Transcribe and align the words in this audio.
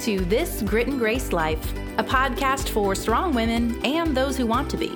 to 0.00 0.20
This 0.24 0.62
Grit 0.62 0.86
and 0.86 0.98
Grace 0.98 1.30
Life, 1.30 1.72
a 1.98 2.02
podcast 2.02 2.70
for 2.70 2.94
strong 2.94 3.34
women 3.34 3.78
and 3.84 4.16
those 4.16 4.34
who 4.34 4.46
want 4.46 4.70
to 4.70 4.78
be. 4.78 4.88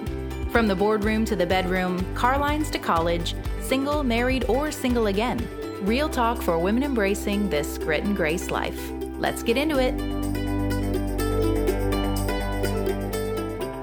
From 0.51 0.67
the 0.67 0.75
boardroom 0.75 1.27
to 1.27 1.37
the 1.37 1.45
bedroom, 1.45 2.15
car 2.15 2.39
lines 2.39 2.71
to 2.71 2.79
college, 2.79 3.35
single, 3.61 4.03
married, 4.03 4.47
or 4.49 4.71
single 4.71 5.09
again. 5.09 5.47
Real 5.83 6.09
talk 6.09 6.41
for 6.41 6.59
women 6.59 6.83
embracing 6.83 7.51
this 7.51 7.77
grit 7.77 8.05
and 8.05 8.17
grace 8.17 8.51
life. 8.51 8.81
Let's 9.19 9.43
get 9.43 9.59
into 9.59 9.79
it. 9.79 9.95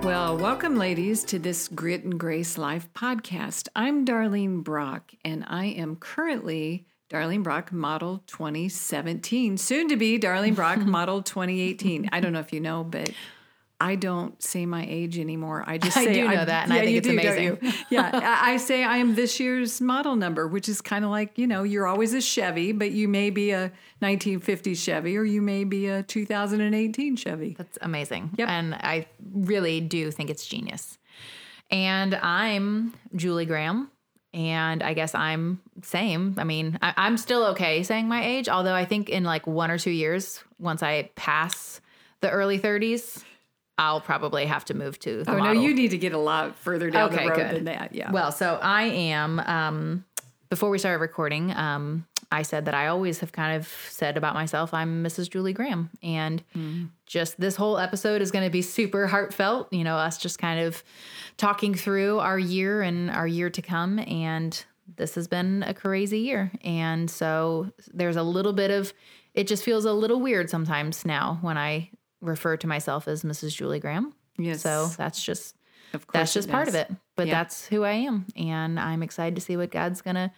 Well, 0.04 0.36
welcome, 0.38 0.76
ladies, 0.76 1.24
to 1.26 1.38
this 1.38 1.68
Grit 1.68 2.04
and 2.04 2.20
Grace 2.20 2.58
Life 2.58 2.90
podcast. 2.96 3.68
I'm 3.76 4.08
Darlene 4.08 4.64
Brock, 4.64 5.12
and 5.24 5.46
I 5.48 5.66
am 5.66 5.98
currently 5.98 6.88
Darlene 7.12 7.44
Brock 7.44 7.74
Model 7.74 8.24
2017, 8.28 9.58
soon 9.58 9.90
to 9.90 9.98
be 9.98 10.18
Darlene 10.18 10.56
Brock 10.56 10.80
Model 10.86 11.22
2018. 11.22 12.10
I 12.12 12.22
don't 12.22 12.32
know 12.32 12.40
if 12.40 12.54
you 12.54 12.62
know, 12.62 12.86
but 12.86 13.12
I 13.82 13.96
don't 13.96 14.42
say 14.42 14.66
my 14.66 14.86
age 14.88 15.20
anymore. 15.20 15.64
I 15.68 15.78
just 15.78 15.98
I 15.98 16.06
do 16.06 16.24
know 16.24 16.36
I'm- 16.36 16.46
that, 16.46 16.64
and 16.66 16.74
I 16.74 16.80
think 16.80 16.92
you 16.92 16.98
it's 17.00 17.08
do, 17.08 17.14
amazing. 17.14 17.74
yeah, 17.90 18.12
I 18.14 18.54
I 18.54 18.58
say 18.58 18.84
I 18.86 18.98
am 18.98 19.16
this 19.16 19.40
year's 19.42 19.82
model 19.82 20.16
number, 20.16 20.48
which 20.48 20.70
is 20.70 20.80
kind 20.82 21.04
of 21.04 21.12
like 21.12 21.38
you 21.38 21.48
know 21.48 21.64
you're 21.64 21.86
always 21.88 22.14
a 22.14 22.22
Chevy, 22.22 22.72
but 22.72 22.92
you 22.92 23.10
may 23.10 23.30
be 23.30 23.52
a 23.52 23.72
1950 24.00 24.76
Chevy 24.76 25.18
or 25.18 25.24
you 25.26 25.42
may 25.42 25.66
be 25.66 25.88
a 25.88 26.04
2018 26.04 27.16
Chevy. 27.18 27.56
That's 27.58 27.78
amazing. 27.82 28.30
Yep. 28.38 28.48
And 28.48 28.74
I 28.76 29.08
really 29.34 29.82
do 29.82 30.12
think 30.12 30.30
it's 30.30 30.46
genius. 30.46 30.98
And 31.70 32.16
I'm 32.16 32.94
Julie 33.16 33.46
Graham. 33.46 33.90
And 34.34 34.82
I 34.82 34.94
guess 34.94 35.14
I'm 35.14 35.62
same. 35.84 36.36
I 36.38 36.44
mean, 36.46 36.80
I, 36.82 36.94
I'm 36.96 37.18
still 37.18 37.44
okay 37.48 37.84
saying 37.84 38.08
my 38.08 38.24
age, 38.26 38.48
although 38.48 38.74
I 38.74 38.86
think 38.86 39.10
in 39.10 39.24
like 39.26 39.46
one 39.46 39.70
or 39.72 39.78
two 39.78 39.92
years, 39.92 40.42
once 40.58 40.82
I 40.82 41.10
pass 41.16 41.82
the 42.22 42.30
early 42.30 42.58
30s, 42.58 43.24
I'll 43.78 44.00
probably 44.00 44.46
have 44.46 44.64
to 44.66 44.74
move 44.74 45.00
to 45.00 45.24
the 45.24 45.32
Oh 45.32 45.38
no, 45.38 45.52
you 45.52 45.74
need 45.74 45.92
to 45.92 45.98
get 45.98 46.14
a 46.14 46.18
lot 46.18 46.56
further 46.56 46.90
down 46.90 47.12
Okay, 47.12 47.24
the 47.24 47.30
road 47.30 47.38
good. 47.38 47.56
than 47.56 47.64
that. 47.66 47.96
Yeah. 47.96 48.12
Well, 48.12 48.32
so 48.32 48.60
I 48.62 48.84
am. 48.84 49.40
Um, 49.40 50.06
before 50.52 50.70
we 50.70 50.78
started 50.78 51.00
recording, 51.00 51.56
um, 51.56 52.06
I 52.30 52.42
said 52.42 52.66
that 52.66 52.74
I 52.74 52.88
always 52.88 53.22
have 53.22 53.32
kind 53.32 53.56
of 53.56 53.74
said 53.90 54.18
about 54.18 54.34
myself, 54.34 54.74
I'm 54.74 55.02
Mrs. 55.02 55.30
Julie 55.30 55.54
Graham, 55.54 55.90
and 56.04 56.44
just 57.06 57.40
this 57.40 57.56
whole 57.56 57.78
episode 57.78 58.22
is 58.22 58.32
going 58.32 58.44
to 58.44 58.52
be 58.52 58.62
super 58.62 59.08
heartfelt. 59.08 59.72
You 59.72 59.86
know, 59.86 59.96
us 59.96 60.18
just 60.18 60.40
kind 60.40 60.60
of 60.60 60.84
talking 61.38 61.74
through 61.74 62.20
our 62.20 62.38
year 62.38 62.82
and 62.82 63.10
our 63.10 63.26
year 63.26 63.50
to 63.50 63.62
come, 63.62 63.98
and 64.00 64.62
this 64.98 65.16
has 65.16 65.30
been 65.30 65.64
a 65.64 65.74
crazy 65.74 66.20
year, 66.20 66.52
and 66.66 67.10
so 67.10 67.72
there's 67.94 68.18
a 68.18 68.24
little 68.24 68.54
bit 68.54 68.72
of. 68.72 68.94
It 69.34 69.48
just 69.48 69.64
feels 69.64 69.86
a 69.86 69.94
little 69.94 70.20
weird 70.20 70.50
sometimes 70.50 71.06
now 71.06 71.38
when 71.42 71.58
I 71.58 71.92
refer 72.20 72.58
to 72.58 72.68
myself 72.68 73.08
as 73.08 73.24
Mrs. 73.24 73.56
Julie 73.56 73.80
Graham. 73.80 74.14
Yes. 74.38 74.62
So 74.62 74.88
that's 74.98 75.24
just 75.24 75.56
of 75.94 76.08
course 76.08 76.14
that's 76.20 76.34
just 76.34 76.50
part 76.50 76.68
of 76.68 76.76
it. 76.76 76.92
But 77.16 77.28
Yeah. 77.28 77.34
that's 77.34 77.68
who 77.68 77.84
I 77.84 77.92
am. 77.94 78.26
And 78.36 78.80
I'm 78.80 79.04
excited 79.04 79.36
to 79.36 79.42
see 79.42 79.58
what 79.58 79.72
God's 79.72 80.02
going 80.02 80.16
to 80.16 80.32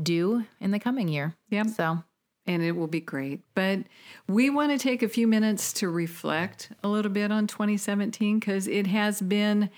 do 0.00 0.44
in 0.60 0.70
the 0.70 0.78
coming 0.78 1.08
year. 1.08 1.34
Yeah. 1.48 1.64
So, 1.64 2.02
and 2.46 2.62
it 2.62 2.72
will 2.72 2.86
be 2.86 3.00
great. 3.00 3.40
But 3.54 3.80
we 4.28 4.50
want 4.50 4.70
to 4.72 4.78
take 4.78 5.02
a 5.02 5.08
few 5.08 5.26
minutes 5.26 5.72
to 5.74 5.88
reflect 5.88 6.70
a 6.82 6.88
little 6.88 7.10
bit 7.10 7.30
on 7.30 7.46
2017 7.46 8.38
because 8.38 8.66
it 8.66 8.86
has 8.86 9.20
been 9.20 9.68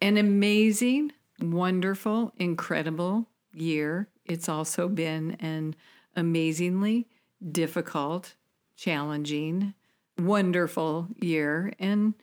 an 0.00 0.16
amazing, 0.16 1.12
wonderful, 1.40 2.32
incredible 2.38 3.26
year. 3.52 4.08
It's 4.24 4.48
also 4.48 4.88
been 4.88 5.32
an 5.40 5.74
amazingly 6.16 7.06
difficult, 7.52 8.34
challenging, 8.76 9.74
wonderful 10.18 11.08
year. 11.20 11.72
And 11.78 12.14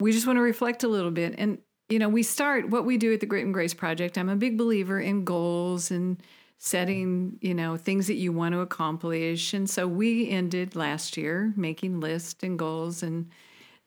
we 0.00 0.12
just 0.12 0.26
want 0.26 0.36
to 0.38 0.42
reflect 0.42 0.82
a 0.84 0.88
little 0.88 1.10
bit. 1.10 1.34
And, 1.38 1.58
you 1.92 1.98
know, 1.98 2.08
we 2.08 2.22
start 2.22 2.70
what 2.70 2.86
we 2.86 2.96
do 2.96 3.12
at 3.12 3.20
the 3.20 3.26
Grit 3.26 3.44
and 3.44 3.52
Grace 3.52 3.74
Project. 3.74 4.16
I'm 4.16 4.30
a 4.30 4.36
big 4.36 4.56
believer 4.56 4.98
in 4.98 5.24
goals 5.24 5.90
and 5.90 6.16
setting, 6.56 7.38
you 7.42 7.54
know, 7.54 7.76
things 7.76 8.06
that 8.06 8.14
you 8.14 8.32
want 8.32 8.54
to 8.54 8.60
accomplish. 8.60 9.52
And 9.52 9.68
so 9.68 9.86
we 9.86 10.30
ended 10.30 10.74
last 10.74 11.16
year 11.16 11.52
making 11.54 12.00
lists 12.00 12.42
and 12.42 12.58
goals 12.58 13.02
and 13.02 13.28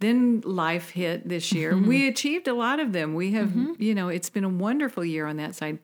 then 0.02 0.42
life 0.42 0.90
hit 0.90 1.28
this 1.28 1.52
year. 1.52 1.74
Mm-hmm. 1.74 1.88
We 1.88 2.08
achieved 2.08 2.48
a 2.48 2.54
lot 2.54 2.80
of 2.80 2.92
them. 2.92 3.16
We 3.16 3.32
have, 3.32 3.50
mm-hmm. 3.50 3.82
you 3.82 3.96
know, 3.96 4.10
it's 4.10 4.30
been 4.30 4.44
a 4.44 4.50
wonderful 4.50 5.04
year 5.04 5.26
on 5.26 5.38
that 5.38 5.56
side. 5.56 5.80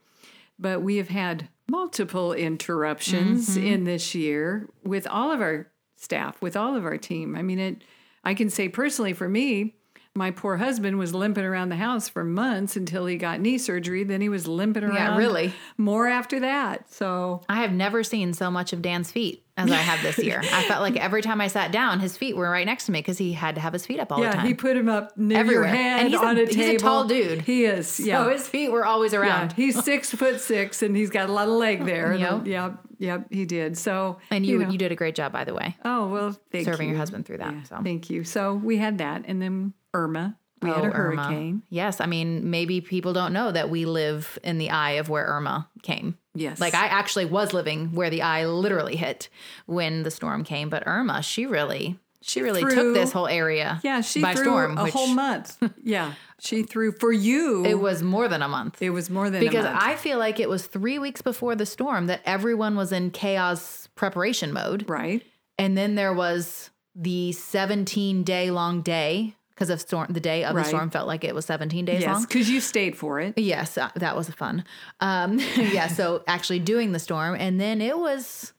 But 0.60 0.84
we 0.84 0.98
have 0.98 1.08
had 1.08 1.50
multiple 1.70 2.34
interruptions 2.34 3.50
mm-hmm. 3.50 3.66
in 3.66 3.84
this 3.86 4.14
year 4.14 4.70
with 4.84 5.08
all 5.08 5.32
of 5.32 5.42
our 5.42 5.72
staff, 5.96 6.40
with 6.42 6.56
all 6.56 6.76
of 6.76 6.86
our 6.86 6.98
team. 6.98 7.36
I 7.36 7.42
mean, 7.42 7.58
it 7.58 7.84
I 8.24 8.34
can 8.34 8.50
say 8.50 8.70
personally 8.70 9.14
for 9.14 9.28
me, 9.28 9.76
my 10.16 10.32
poor 10.32 10.58
husband 10.58 10.98
was 10.98 11.14
limping 11.14 11.46
around 11.46 11.70
the 11.70 11.76
house 11.78 12.10
for 12.10 12.24
months 12.24 12.76
until 12.76 13.06
he 13.06 13.16
got 13.18 13.40
knee 13.40 13.58
surgery. 13.58 14.04
Then 14.04 14.20
he 14.22 14.28
was 14.30 14.48
limping 14.48 14.84
around 14.84 14.96
Yeah, 14.96 15.18
really. 15.18 15.54
more 15.78 16.08
after 16.08 16.42
that. 16.42 16.92
So 16.92 17.42
I 17.48 17.62
have 17.62 17.72
never 17.72 18.04
seen 18.04 18.34
so 18.34 18.52
much 18.52 18.74
of 18.74 18.82
Dan's 18.82 19.12
feet 19.12 19.41
as 19.58 19.70
I 19.72 19.76
have 19.76 20.02
this 20.02 20.18
year. 20.24 20.40
I 20.44 20.64
felt 20.64 20.82
like 20.82 20.96
every 20.98 21.22
time 21.22 21.42
I 21.42 21.48
sat 21.48 21.72
down, 21.72 22.00
his 22.00 22.18
feet 22.18 22.36
were 22.36 22.50
right 22.50 22.66
next 22.66 22.86
to 22.86 22.92
me 22.92 23.00
because 23.00 23.18
he 23.18 23.34
had 23.34 23.56
to 23.56 23.62
have 23.62 23.74
his 23.74 23.86
feet 23.86 24.00
up 24.00 24.12
all 24.12 24.20
the 24.20 24.26
time. 24.30 24.42
yeah, 24.42 24.48
he 24.48 24.54
put 24.54 24.76
him 24.78 24.90
up 24.90 25.18
near 25.18 25.38
Everywhere. 25.40 25.66
your 25.66 25.76
head 25.76 26.00
And 26.02 26.10
he's 26.10 26.20
a- 26.20 26.26
on 26.26 26.38
a, 26.38 26.46
he's 26.46 26.58
a 26.58 26.78
tall 26.78 27.06
dude. 27.06 27.42
He 27.42 27.66
is. 27.66 28.00
Yeah. 28.00 28.24
so 28.24 28.30
his 28.32 28.48
feet 28.48 28.72
were 28.72 28.86
always 28.86 29.14
around. 29.14 29.50
yeah, 29.52 29.56
he's 29.56 29.84
six 29.84 30.10
foot 30.16 30.40
six, 30.42 30.82
and 30.82 30.96
he's 30.96 31.10
got 31.10 31.30
a 31.30 31.32
lot 31.34 31.48
of 31.48 31.54
leg 31.56 31.86
there. 31.86 32.14
Yep. 32.14 32.48
Yep, 32.48 32.78
yep, 33.00 33.28
he 33.30 33.46
did. 33.46 33.78
So, 33.78 34.18
And 34.32 34.46
you, 34.46 34.60
you, 34.60 34.66
know. 34.66 34.72
did 34.78 34.92
a 34.92 34.96
great 34.96 35.16
job, 35.16 35.32
by 35.32 35.44
the 35.44 35.54
way, 35.54 35.76
Oh 35.86 36.08
well, 36.08 36.40
thank 36.52 36.66
serving 36.66 36.88
you. 36.88 36.92
your 36.94 37.00
husband 37.00 37.26
through 37.26 37.38
that. 37.40 37.54
Yeah, 37.54 37.64
so. 37.64 37.80
Thank 37.84 38.10
you. 38.10 38.24
So 38.24 38.54
we 38.56 38.78
had 38.78 38.98
that, 39.00 39.24
and 39.28 39.42
then 39.42 39.74
Irma. 39.94 40.38
We 40.62 40.70
had 40.70 40.82
Oh, 40.82 40.84
a 40.84 40.92
Irma. 40.92 41.24
hurricane. 41.24 41.64
Yes, 41.70 42.00
I 42.00 42.06
mean 42.06 42.52
maybe 42.52 42.82
people 42.82 43.14
don't 43.14 43.34
know 43.34 43.52
that 43.52 43.70
we 43.72 43.86
live 43.86 44.38
in 44.44 44.60
the 44.60 44.70
eye 44.70 44.92
of 44.92 45.10
where 45.10 45.26
Irma 45.26 45.68
came. 45.82 46.18
Yes. 46.34 46.60
Like 46.60 46.74
I 46.74 46.86
actually 46.88 47.26
was 47.26 47.54
living 47.54 47.94
where 47.94 48.10
the 48.10 48.22
eye 48.22 48.46
literally 48.46 48.96
hit 48.96 49.30
when 49.66 50.04
the 50.04 50.12
storm 50.12 50.44
came, 50.44 50.70
but 50.70 50.84
Irma, 50.88 51.22
she 51.22 51.46
really 51.46 52.00
she 52.24 52.42
really 52.42 52.62
threw- 52.62 52.76
took 52.76 52.94
this 52.94 53.12
whole 53.12 53.28
area 53.28 53.80
Yeah, 53.84 54.02
she 54.02 54.22
by 54.22 54.34
threw 54.36 54.44
storm, 54.46 54.78
a 54.78 54.84
which 54.84 54.94
whole 54.94 55.08
month. 55.08 55.58
yeah, 55.84 56.14
she 56.40 56.64
threw 56.64 56.92
for 56.92 57.12
you. 57.12 57.66
it 57.66 57.80
was 57.80 58.02
more 58.04 58.28
than 58.28 58.42
a 58.42 58.48
month. 58.48 58.82
It 58.82 58.92
was 58.92 59.10
more 59.10 59.30
than 59.30 59.40
because 59.42 59.66
a 59.66 59.72
month. 59.72 59.84
I 59.84 59.96
feel 59.96 60.20
like 60.20 60.40
it 60.40 60.48
was 60.48 60.68
3 60.68 61.00
weeks 61.00 61.22
before 61.22 61.56
the 61.56 61.66
storm 61.66 62.06
that 62.08 62.22
everyone 62.26 62.76
was 62.76 62.92
in 62.92 63.12
chaos 63.12 63.90
preparation 63.96 64.54
mode. 64.54 64.88
right. 64.90 65.24
And 65.58 65.78
then 65.78 65.96
there 65.96 66.14
was 66.14 66.70
the 66.96 67.32
17 67.34 68.24
day 68.24 68.52
long 68.52 68.82
day 68.82 69.36
because 69.62 69.70
of 69.70 69.80
storm 69.80 70.08
the 70.10 70.20
day 70.20 70.44
of 70.44 70.56
Right. 70.56 70.64
the 70.64 70.70
storm 70.70 70.90
felt 70.90 71.08
like 71.08 71.24
it 71.24 71.36
was 71.36 71.46
17 71.46 71.86
days 71.86 72.02
Yes, 72.02 72.08
long. 72.16 72.24
because 72.24 72.50
you 72.50 72.60
stayed 72.60 72.98
for 72.98 73.20
it. 73.20 73.38
Yes, 73.38 73.78
uh, 73.78 73.90
that 73.96 74.16
was 74.18 74.28
fun. 74.32 74.66
Um, 75.00 75.38
yeah, 75.56 75.86
so 75.88 76.24
actually 76.28 76.58
doing 76.58 76.94
the 76.94 77.00
storm, 77.00 77.36
and 77.40 77.62
then 77.62 77.80
it 77.80 77.96
was, 78.00 78.54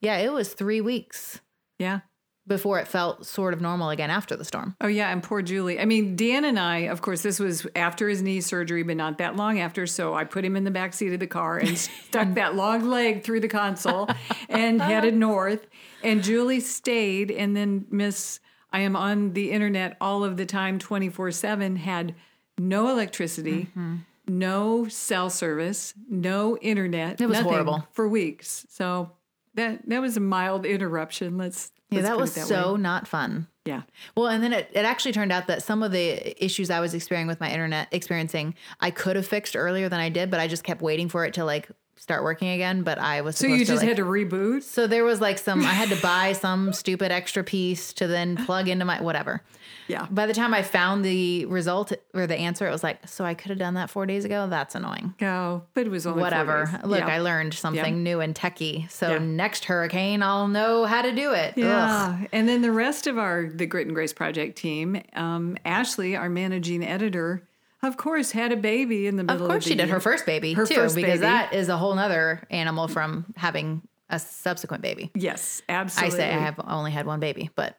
yeah, 0.00 0.16
it 0.16 0.32
was 0.32 0.52
three 0.54 0.80
weeks 0.80 1.40
Yeah. 1.78 2.00
before 2.44 2.80
it 2.80 2.88
felt 2.88 3.24
sort 3.24 3.54
of 3.54 3.60
normal 3.60 3.90
again 3.90 4.10
after 4.10 4.34
the 4.34 4.44
storm. 4.44 4.74
Oh 4.80 4.88
yeah, 4.88 5.12
and 5.12 5.22
poor 5.22 5.42
Julie. 5.42 5.78
I 5.78 5.84
mean, 5.84 6.16
Dan 6.16 6.44
and 6.44 6.58
I, 6.58 6.88
of 6.90 7.02
course, 7.02 7.22
this 7.22 7.38
was 7.38 7.64
after 7.76 8.08
his 8.08 8.20
knee 8.20 8.40
surgery, 8.40 8.82
but 8.82 8.96
not 8.96 9.18
that 9.18 9.36
long 9.36 9.60
after. 9.60 9.86
So 9.86 10.14
I 10.14 10.24
put 10.24 10.44
him 10.44 10.56
in 10.56 10.64
the 10.64 10.72
back 10.72 10.92
seat 10.92 11.12
of 11.12 11.20
the 11.20 11.28
car 11.28 11.58
and 11.58 11.78
stuck 12.08 12.34
that 12.34 12.56
long 12.56 12.84
leg 12.84 13.22
through 13.22 13.40
the 13.40 13.48
console 13.48 14.08
and 14.48 14.82
headed 14.82 15.14
north. 15.30 15.68
And 16.02 16.20
Julie 16.24 16.58
stayed, 16.60 17.30
and 17.30 17.54
then 17.56 17.86
Miss, 17.92 18.40
I 18.72 18.80
am 18.80 18.96
on 18.96 19.32
the 19.32 19.50
internet 19.50 19.96
all 20.00 20.24
of 20.24 20.36
the 20.36 20.46
time, 20.46 20.78
twenty 20.78 21.08
four 21.08 21.30
seven. 21.30 21.76
Had 21.76 22.14
no 22.58 22.88
electricity. 22.88 23.64
Mm-hmm. 23.70 23.96
No 24.30 24.86
cell 24.88 25.30
service, 25.30 25.94
no 26.10 26.58
internet. 26.58 27.18
It 27.20 27.26
was 27.28 27.38
horrible. 27.38 27.86
for 27.92 28.06
weeks. 28.06 28.66
So 28.68 29.12
that 29.54 29.88
that 29.88 30.00
was 30.02 30.16
a 30.18 30.20
mild 30.20 30.66
interruption. 30.66 31.38
Let's 31.38 31.72
Yeah, 31.88 32.00
let's 32.00 32.08
that 32.08 32.18
was 32.18 32.34
that 32.34 32.46
so 32.46 32.74
way. 32.74 32.80
not 32.80 33.08
fun. 33.08 33.46
yeah. 33.64 33.82
Well, 34.14 34.26
and 34.26 34.42
then 34.42 34.52
it, 34.52 34.68
it 34.74 34.84
actually 34.84 35.12
turned 35.12 35.32
out 35.32 35.46
that 35.46 35.62
some 35.62 35.82
of 35.82 35.92
the 35.92 36.44
issues 36.44 36.68
I 36.68 36.80
was 36.80 36.92
experiencing 36.92 37.28
with 37.28 37.40
my 37.40 37.50
internet 37.50 37.88
experiencing, 37.90 38.54
I 38.80 38.90
could 38.90 39.16
have 39.16 39.26
fixed 39.26 39.56
earlier 39.56 39.88
than 39.88 39.98
I 40.00 40.10
did, 40.10 40.30
but 40.30 40.40
I 40.40 40.46
just 40.46 40.62
kept 40.62 40.82
waiting 40.82 41.08
for 41.08 41.24
it 41.24 41.32
to 41.34 41.44
like 41.46 41.70
start 41.98 42.22
working 42.22 42.48
again. 42.48 42.82
But 42.82 42.98
I 42.98 43.20
was 43.20 43.36
So 43.36 43.46
you 43.46 43.58
to, 43.58 43.64
just 43.64 43.78
like- 43.82 43.88
had 43.88 43.96
to 43.98 44.04
reboot. 44.04 44.62
So 44.62 44.86
there 44.86 45.04
was 45.04 45.20
like 45.20 45.38
some 45.38 45.60
I 45.62 45.72
had 45.72 45.88
to 45.90 46.00
buy 46.00 46.32
some 46.46 46.72
stupid 46.72 47.12
extra 47.12 47.44
piece 47.44 47.92
to 47.94 48.06
then 48.06 48.36
plug 48.46 48.68
into 48.68 48.84
my 48.84 49.00
whatever. 49.02 49.42
Yeah. 49.86 50.06
By 50.10 50.26
the 50.26 50.34
time 50.34 50.52
I 50.52 50.62
found 50.62 51.02
the 51.02 51.46
result 51.46 51.92
or 52.12 52.26
the 52.26 52.36
answer, 52.36 52.66
it 52.68 52.70
was 52.70 52.82
like, 52.82 53.08
so 53.08 53.24
I 53.24 53.32
could 53.32 53.48
have 53.48 53.58
done 53.58 53.72
that 53.74 53.88
four 53.88 54.04
days 54.04 54.26
ago. 54.26 54.46
That's 54.46 54.74
annoying. 54.74 55.14
go, 55.18 55.62
but 55.72 55.86
it 55.86 55.90
was 55.90 56.06
only 56.06 56.20
Whatever. 56.22 56.80
Look, 56.84 57.00
yeah. 57.00 57.06
I 57.08 57.20
learned 57.20 57.54
something 57.54 57.96
Yeah. 57.96 58.02
new 58.02 58.20
and 58.20 58.34
techie. 58.34 58.90
So 58.90 59.12
Yeah. 59.12 59.18
next 59.18 59.64
hurricane, 59.64 60.22
I'll 60.22 60.46
know 60.48 60.84
how 60.84 61.00
to 61.00 61.14
do 61.14 61.32
it. 61.32 61.54
Ugh. 61.56 61.62
Yeah, 61.64 62.18
and 62.32 62.46
then 62.46 62.60
the 62.60 62.70
rest 62.72 63.06
of 63.06 63.16
our 63.16 63.48
the 63.48 63.64
Grit 63.66 63.86
and 63.86 63.94
Grace 63.94 64.12
project 64.12 64.58
team, 64.58 65.00
um, 65.14 65.56
Ashley, 65.64 66.14
our 66.16 66.28
managing 66.28 66.84
editor, 66.84 67.42
of 67.82 67.96
course, 67.96 68.32
had 68.32 68.52
a 68.52 68.56
baby 68.56 69.06
in 69.06 69.16
the 69.16 69.24
middle. 69.24 69.42
Of 69.46 69.50
course, 69.50 69.64
the 69.64 69.70
she 69.70 69.76
did 69.76 69.86
year. 69.86 69.94
her 69.94 70.00
first 70.00 70.26
baby 70.26 70.52
Her 70.54 70.66
too, 70.66 70.74
first 70.74 70.94
because 70.96 71.20
baby. 71.20 71.30
that 71.30 71.52
is 71.52 71.68
a 71.68 71.76
whole 71.76 71.94
nother 71.94 72.42
animal 72.50 72.88
from 72.88 73.26
having 73.36 73.82
a 74.10 74.18
subsequent 74.18 74.82
baby. 74.82 75.10
Yes, 75.14 75.62
absolutely. 75.68 76.16
I 76.16 76.18
say 76.18 76.34
I 76.34 76.38
have 76.38 76.60
only 76.66 76.90
had 76.90 77.06
one 77.06 77.20
baby, 77.20 77.50
but 77.54 77.76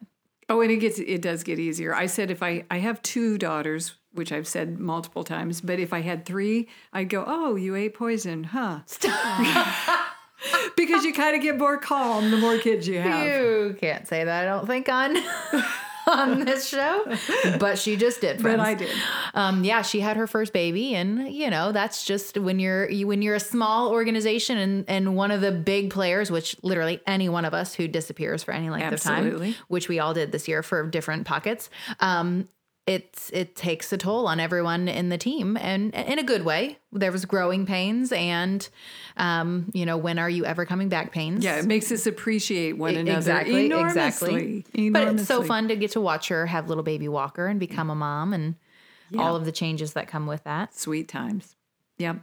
Oh, 0.52 0.62
and 0.62 0.72
it 0.72 0.78
gets 0.78 0.98
it 1.00 1.22
does 1.22 1.44
get 1.44 1.60
easier. 1.60 1.94
I 1.94 2.08
said 2.08 2.32
if 2.32 2.42
I 2.42 2.64
I 2.72 2.80
have 2.80 3.02
two 3.04 3.38
daughters, 3.38 3.96
which 4.14 4.32
I've 4.32 4.48
said 4.48 4.80
multiple 4.80 5.24
times, 5.24 5.62
but 5.62 5.80
if 5.80 5.94
I 5.94 6.02
had 6.02 6.26
three, 6.26 6.68
I'd 6.92 7.10
go, 7.10 7.24
"Oh, 7.28 7.56
you 7.56 7.76
ate 7.76 7.94
poison, 7.94 8.46
huh?" 8.46 8.80
because 10.76 11.04
you 11.04 11.14
kind 11.14 11.36
of 11.36 11.42
get 11.44 11.58
more 11.58 11.78
calm 11.78 12.32
the 12.32 12.38
more 12.38 12.58
kids 12.58 12.88
you 12.88 13.00
have. 13.00 13.28
You 13.28 13.78
can't 13.80 14.08
say 14.08 14.24
that. 14.24 14.48
I 14.48 14.50
don't 14.50 14.66
think 14.66 14.90
on 14.90 15.18
on 16.10 16.46
this 16.46 16.68
show, 16.68 17.06
but 17.60 17.78
she 17.78 17.96
just 17.96 18.22
did. 18.22 18.42
Friends. 18.42 18.58
But 18.58 18.66
I 18.66 18.74
did. 18.74 18.96
Um, 19.34 19.64
yeah, 19.64 19.82
she 19.82 20.00
had 20.00 20.18
her 20.18 20.28
first 20.28 20.54
baby, 20.54 20.96
and 20.96 21.32
you 21.32 21.50
know 21.50 21.72
that's 21.72 22.04
just 22.04 22.38
when 22.38 22.60
you're 22.60 22.90
you, 22.90 23.08
when 23.08 23.22
you're 23.22 23.36
a 23.36 23.40
small 23.40 23.90
organization 23.92 24.58
and 24.58 24.86
and 24.88 25.16
one 25.16 25.32
of 25.32 25.42
the 25.42 25.52
big 25.52 25.92
players, 25.92 26.32
which 26.32 26.56
literally 26.64 27.00
any 27.08 27.30
one 27.30 27.46
of 27.46 27.54
us 27.54 27.74
who 27.74 27.88
disappears 27.88 28.44
for 28.44 28.52
any 28.52 28.70
length 28.70 28.94
Absolutely. 28.94 29.50
of 29.50 29.56
time, 29.56 29.66
which 29.68 29.88
we 29.88 30.00
all 30.00 30.14
did 30.14 30.32
this 30.32 30.48
year 30.48 30.64
for 30.64 30.88
different 30.88 31.26
pockets. 31.26 31.70
Um, 32.00 32.48
it's 32.90 33.30
it 33.30 33.56
takes 33.56 33.94
a 33.94 33.98
toll 33.98 34.28
on 34.28 34.40
everyone 34.40 34.88
in 34.88 35.10
the 35.10 35.18
team 35.18 35.58
and 35.58 35.94
in 35.94 36.18
a 36.18 36.24
good 36.24 36.44
way. 36.44 36.80
There 36.92 37.12
was 37.12 37.24
growing 37.26 37.68
pains 37.68 38.12
and 38.12 38.68
um 39.18 39.70
you 39.74 39.86
know 39.86 39.96
when 39.96 40.18
are 40.18 40.30
you 40.30 40.44
ever 40.46 40.66
coming 40.66 40.90
back 40.90 41.12
pains? 41.12 41.44
Yeah, 41.44 41.58
it 41.58 41.66
makes 41.66 41.92
us 41.92 42.08
appreciate 42.08 42.78
one 42.78 42.96
another 42.96 43.18
exactly 43.18 43.68
enormously. 43.68 44.66
exactly 44.66 44.90
but 44.90 45.08
it's 45.08 45.28
so 45.28 45.44
fun 45.44 45.68
to 45.68 45.76
get 45.76 45.92
to 45.92 46.02
watch 46.02 46.30
her 46.30 46.48
have 46.48 46.68
little 46.68 46.84
baby 46.84 47.08
walker 47.08 47.46
and 47.46 47.60
become 47.60 47.92
a 47.92 47.96
mom 47.96 48.34
and 48.34 48.56
all 49.18 49.36
of 49.36 49.46
the 49.46 49.52
changes 49.52 49.94
that 49.94 50.08
come 50.08 50.28
with 50.28 50.44
that. 50.44 50.76
Sweet 50.76 51.08
times. 51.08 51.56
Yep. 52.00 52.18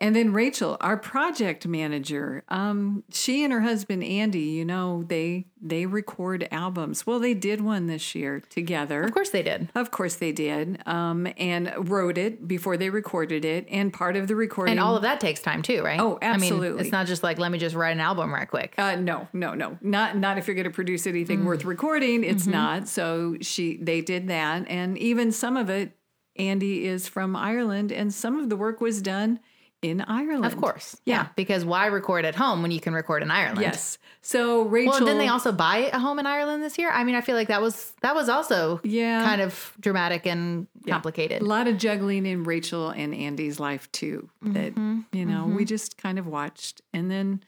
And 0.00 0.14
then 0.16 0.32
Rachel, 0.32 0.76
our 0.80 0.96
project 0.96 1.66
manager, 1.66 2.42
um, 2.48 3.04
she 3.12 3.44
and 3.44 3.52
her 3.52 3.60
husband 3.60 4.02
Andy, 4.02 4.40
you 4.40 4.64
know, 4.64 5.04
they 5.06 5.46
they 5.64 5.86
record 5.86 6.48
albums. 6.50 7.06
Well, 7.06 7.20
they 7.20 7.32
did 7.34 7.60
one 7.60 7.86
this 7.86 8.14
year 8.16 8.40
together. 8.40 9.04
of 9.04 9.12
course 9.12 9.30
they 9.30 9.44
did 9.44 9.70
Of 9.76 9.92
course 9.92 10.16
they 10.16 10.32
did. 10.32 10.82
Um, 10.86 11.28
and 11.38 11.72
wrote 11.88 12.18
it 12.18 12.48
before 12.48 12.76
they 12.76 12.90
recorded 12.90 13.44
it. 13.44 13.66
And 13.70 13.92
part 13.92 14.16
of 14.16 14.26
the 14.26 14.34
recording 14.34 14.72
and 14.72 14.80
all 14.80 14.96
of 14.96 15.02
that 15.02 15.20
takes 15.20 15.40
time 15.40 15.62
too 15.62 15.82
right 15.82 16.00
Oh, 16.00 16.18
i 16.20 16.26
mean 16.36 16.42
absolutely. 16.42 16.82
it's 16.82 16.92
not 16.92 17.06
just 17.06 17.22
like 17.22 17.38
let 17.38 17.52
me 17.52 17.58
just 17.58 17.76
write 17.76 17.92
an 17.92 18.00
album 18.00 18.34
right 18.34 18.48
quick 18.50 18.74
Uh, 18.76 18.96
no, 18.96 19.28
no, 19.32 19.54
no, 19.54 19.78
not 19.80 20.16
not 20.18 20.36
if 20.36 20.48
you're 20.48 20.56
going 20.56 20.64
to 20.64 20.70
produce 20.70 21.06
anything 21.06 21.40
Mm. 21.42 21.44
worth 21.46 21.64
recording. 21.64 22.24
It's 22.24 22.42
Mm-hmm. 22.42 22.50
not. 22.52 22.88
So 22.88 23.36
she, 23.40 23.76
they 23.80 24.00
did 24.00 24.26
that, 24.28 24.66
and 24.68 24.98
even 24.98 25.30
some 25.32 25.56
of 25.56 25.70
it. 25.70 25.92
Andy 26.36 26.86
is 26.86 27.08
from 27.08 27.36
Ireland, 27.36 27.92
and 27.92 28.12
some 28.12 28.38
of 28.38 28.48
the 28.48 28.56
work 28.56 28.80
was 28.80 29.02
done 29.02 29.40
in 29.82 30.00
Ireland. 30.00 30.44
of 30.46 30.56
course 30.56 30.96
yeah. 31.06 31.26
because 31.34 31.64
why 31.64 31.86
record 31.86 32.24
at 32.24 32.36
home 32.36 32.62
when 32.62 32.70
you 32.70 32.78
can 32.78 32.94
record 32.94 33.20
in 33.20 33.32
ireland 33.32 33.60
Yes. 33.60 33.98
So 34.20 34.62
Rachel. 34.62 34.92
Well, 34.92 35.00
didn't 35.00 35.18
they 35.18 35.26
also 35.26 35.50
buy 35.50 35.90
a 35.92 35.98
home 35.98 36.20
in 36.20 36.26
Ireland 36.26 36.62
this 36.62 36.78
year? 36.78 36.88
I 36.92 37.02
mean, 37.02 37.16
I 37.16 37.20
feel 37.20 37.34
like 37.34 37.48
that 37.48 37.60
was 37.60 37.92
that 38.02 38.14
was 38.14 38.28
also 38.28 38.80
Yeah. 38.84 39.24
kind 39.24 39.40
of 39.40 39.72
dramatic 39.80 40.24
and 40.24 40.68
complicated. 40.88 41.42
a 41.42 41.44
lot 41.44 41.66
of 41.66 41.78
juggling 41.78 42.26
in 42.26 42.44
Rachel 42.44 42.90
and 42.90 43.12
Andy's 43.12 43.58
life 43.58 43.90
too. 43.90 44.28
That 44.42 44.76
Mm-hmm. 44.76 45.00
you 45.12 45.26
know 45.26 45.46
we 45.46 45.64
just 45.64 45.98
kind 45.98 46.20
of 46.20 46.28
watched, 46.28 46.80
and 46.92 47.10
then 47.10 47.42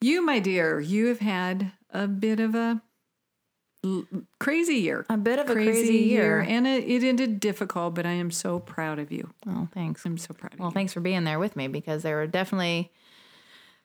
you, 0.00 0.22
my 0.24 0.38
dear, 0.38 0.78
you 0.78 1.06
have 1.06 1.18
had 1.18 1.72
a 1.90 2.06
bit 2.06 2.38
of 2.38 2.54
a 2.54 2.80
crazy 4.38 4.76
year. 4.76 5.04
A 5.08 5.16
bit 5.16 5.38
of 5.38 5.48
a 5.50 5.54
crazy 5.54 5.98
year. 5.98 6.40
and 6.40 6.66
it, 6.66 6.84
it 6.84 7.02
ended 7.04 7.40
difficult. 7.40 7.94
But 7.94 8.06
I 8.06 8.12
am 8.12 8.30
so 8.30 8.58
proud 8.60 8.98
of 8.98 9.12
you. 9.12 9.30
Oh, 9.46 9.68
thanks. 9.72 10.04
I'm 10.04 10.18
so 10.18 10.34
proud 10.34 10.54
of 10.54 10.60
Well, 10.60 10.70
thanks 10.70 10.92
for 10.92 11.00
being 11.00 11.24
there 11.24 11.38
with 11.38 11.56
me 11.56 11.68
because 11.68 12.02
there 12.02 12.16
were 12.16 12.26
definitely 12.26 12.90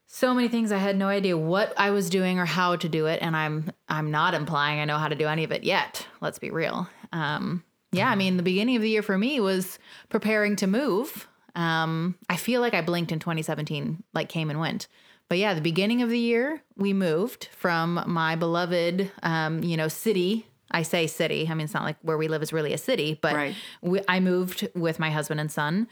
so 0.08 0.34
many 0.34 0.48
things 0.48 0.72
I 0.72 0.78
had 0.78 0.98
no 0.98 1.08
idea 1.08 1.38
what 1.38 1.74
I 1.78 1.92
was 1.92 2.10
doing 2.10 2.40
or 2.40 2.46
how 2.46 2.76
to 2.76 2.90
do 2.90 3.06
it, 3.06 3.20
and 3.22 3.36
I'm 3.36 3.72
I'm 3.88 4.12
not 4.12 4.34
implying 4.34 4.80
I 4.80 4.86
know 4.86 4.98
how 4.98 5.08
to 5.08 5.16
do 5.16 5.28
any 5.28 5.44
of 5.44 5.52
it 5.52 5.64
yet. 5.64 6.08
Let's 6.22 6.40
be 6.40 6.50
real. 6.50 6.90
Um, 7.12 7.64
yeah, 7.92 8.10
I 8.10 8.16
mean, 8.16 8.38
the 8.38 8.44
beginning 8.44 8.76
of 8.76 8.82
the 8.82 8.90
year 8.90 9.02
for 9.02 9.18
me 9.18 9.40
was 9.40 9.80
preparing 10.10 10.56
to 10.58 10.68
move. 10.68 11.28
Um, 11.56 12.16
I 12.30 12.38
feel 12.38 12.62
like 12.62 12.74
I 12.74 12.82
blinked 12.82 13.12
in 13.12 13.20
2017, 13.20 14.04
like 14.14 14.30
came 14.30 14.50
and 14.50 14.60
went. 14.60 14.88
But 15.30 15.38
yeah, 15.38 15.54
the 15.54 15.62
beginning 15.62 16.02
of 16.02 16.10
the 16.10 16.18
year, 16.20 16.62
we 16.76 16.92
moved 16.92 17.50
from 17.56 18.04
my 18.08 18.36
beloved, 18.36 19.12
um, 19.24 19.64
you 19.64 19.78
know, 19.78 19.88
city. 19.88 20.48
I 20.72 20.82
say 20.84 21.08
city. 21.08 21.48
I 21.50 21.54
mean, 21.54 21.66
it's 21.66 21.74
not 21.74 21.84
like 21.84 21.98
where 22.02 22.18
we 22.18 22.28
live 22.28 22.42
is 22.44 22.52
really 22.52 22.74
a 22.74 22.78
city, 22.78 23.18
but 23.22 23.34
Right. 23.36 23.56
we, 23.82 24.02
I 24.08 24.20
moved 24.20 24.68
with 24.76 25.00
my 25.00 25.10
husband 25.12 25.40
and 25.40 25.52
son 25.52 25.88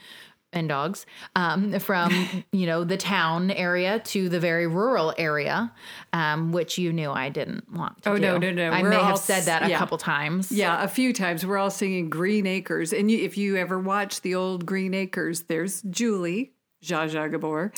and 0.52 0.68
dogs 0.68 1.04
um, 1.36 1.78
from 1.78 2.10
you 2.52 2.64
know 2.66 2.82
the 2.82 2.96
town 2.96 3.50
area 3.50 3.98
to 4.00 4.28
the 4.28 4.40
very 4.40 4.66
rural 4.66 5.12
area, 5.18 5.72
um, 6.12 6.52
which 6.52 6.78
you 6.78 6.92
knew 6.92 7.10
I 7.10 7.28
didn't 7.28 7.70
want. 7.72 8.02
To 8.02 8.10
Oh, 8.10 8.14
do. 8.16 8.20
no, 8.22 8.38
no, 8.38 8.50
no. 8.52 8.70
I 8.70 8.82
We're 8.82 8.90
may 8.90 8.96
have 9.02 9.18
said 9.18 9.44
that 9.44 9.62
a 9.64 9.68
yeah. 9.70 9.78
couple 9.78 9.98
times. 9.98 10.50
Yeah, 10.50 10.82
a 10.82 10.88
few 10.88 11.12
times. 11.12 11.44
We're 11.44 11.58
all 11.58 11.70
singing 11.70 12.08
Green 12.08 12.46
Acres. 12.46 12.92
And 12.92 13.10
you, 13.10 13.18
if 13.18 13.36
you 13.36 13.56
ever 13.56 13.78
watch 13.78 14.20
the 14.22 14.34
old 14.36 14.64
Green 14.64 14.94
Acres, 14.94 15.42
there's 15.42 15.82
Julie, 15.82 16.52
Zsa 16.82 17.08
Zsa 17.10 17.30
Gabor, 17.30 17.72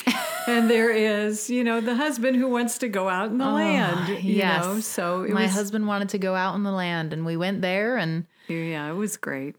and 0.47 0.69
there 0.69 0.91
is, 0.91 1.49
you 1.49 1.63
know, 1.63 1.81
the 1.81 1.95
husband 1.95 2.35
who 2.37 2.47
wants 2.47 2.77
to 2.79 2.87
go 2.87 3.09
out 3.09 3.31
in 3.31 3.37
the 3.39 3.49
land. 3.49 4.07
You 4.09 4.15
Oh, 4.15 4.19
yes. 4.19 4.65
know? 4.65 4.79
So 4.79 5.23
it 5.23 5.31
my 5.31 5.43
was, 5.43 5.51
husband 5.53 5.87
wanted 5.87 6.09
to 6.09 6.17
go 6.19 6.35
out 6.35 6.55
in 6.55 6.63
the 6.63 6.71
land, 6.71 7.11
and 7.13 7.25
we 7.25 7.35
went 7.37 7.61
there, 7.61 7.97
and 7.97 8.25
yeah, 8.47 8.89
it 8.89 8.93
was 8.95 9.17
great. 9.17 9.55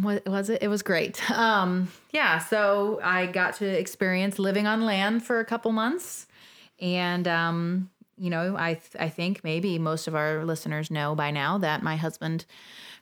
what 0.00 0.26
was 0.26 0.50
it? 0.50 0.62
It 0.62 0.68
was 0.68 0.82
great. 0.82 1.20
Um, 1.30 1.88
yeah, 2.10 2.38
so 2.38 3.00
I 3.02 3.26
got 3.26 3.54
to 3.56 3.66
experience 3.66 4.38
living 4.38 4.66
on 4.66 4.82
land 4.82 5.24
for 5.24 5.38
a 5.40 5.44
couple 5.44 5.70
months, 5.72 6.26
and 6.80 7.28
um, 7.28 7.90
you 8.22 8.30
know, 8.30 8.54
I 8.56 8.74
th- 8.74 8.96
I 9.00 9.08
think 9.08 9.42
maybe 9.42 9.78
most 9.80 10.06
of 10.06 10.14
our 10.14 10.44
listeners 10.44 10.90
know 10.90 11.16
by 11.16 11.32
now 11.32 11.58
that 11.58 11.82
my 11.82 11.96
husband 11.96 12.44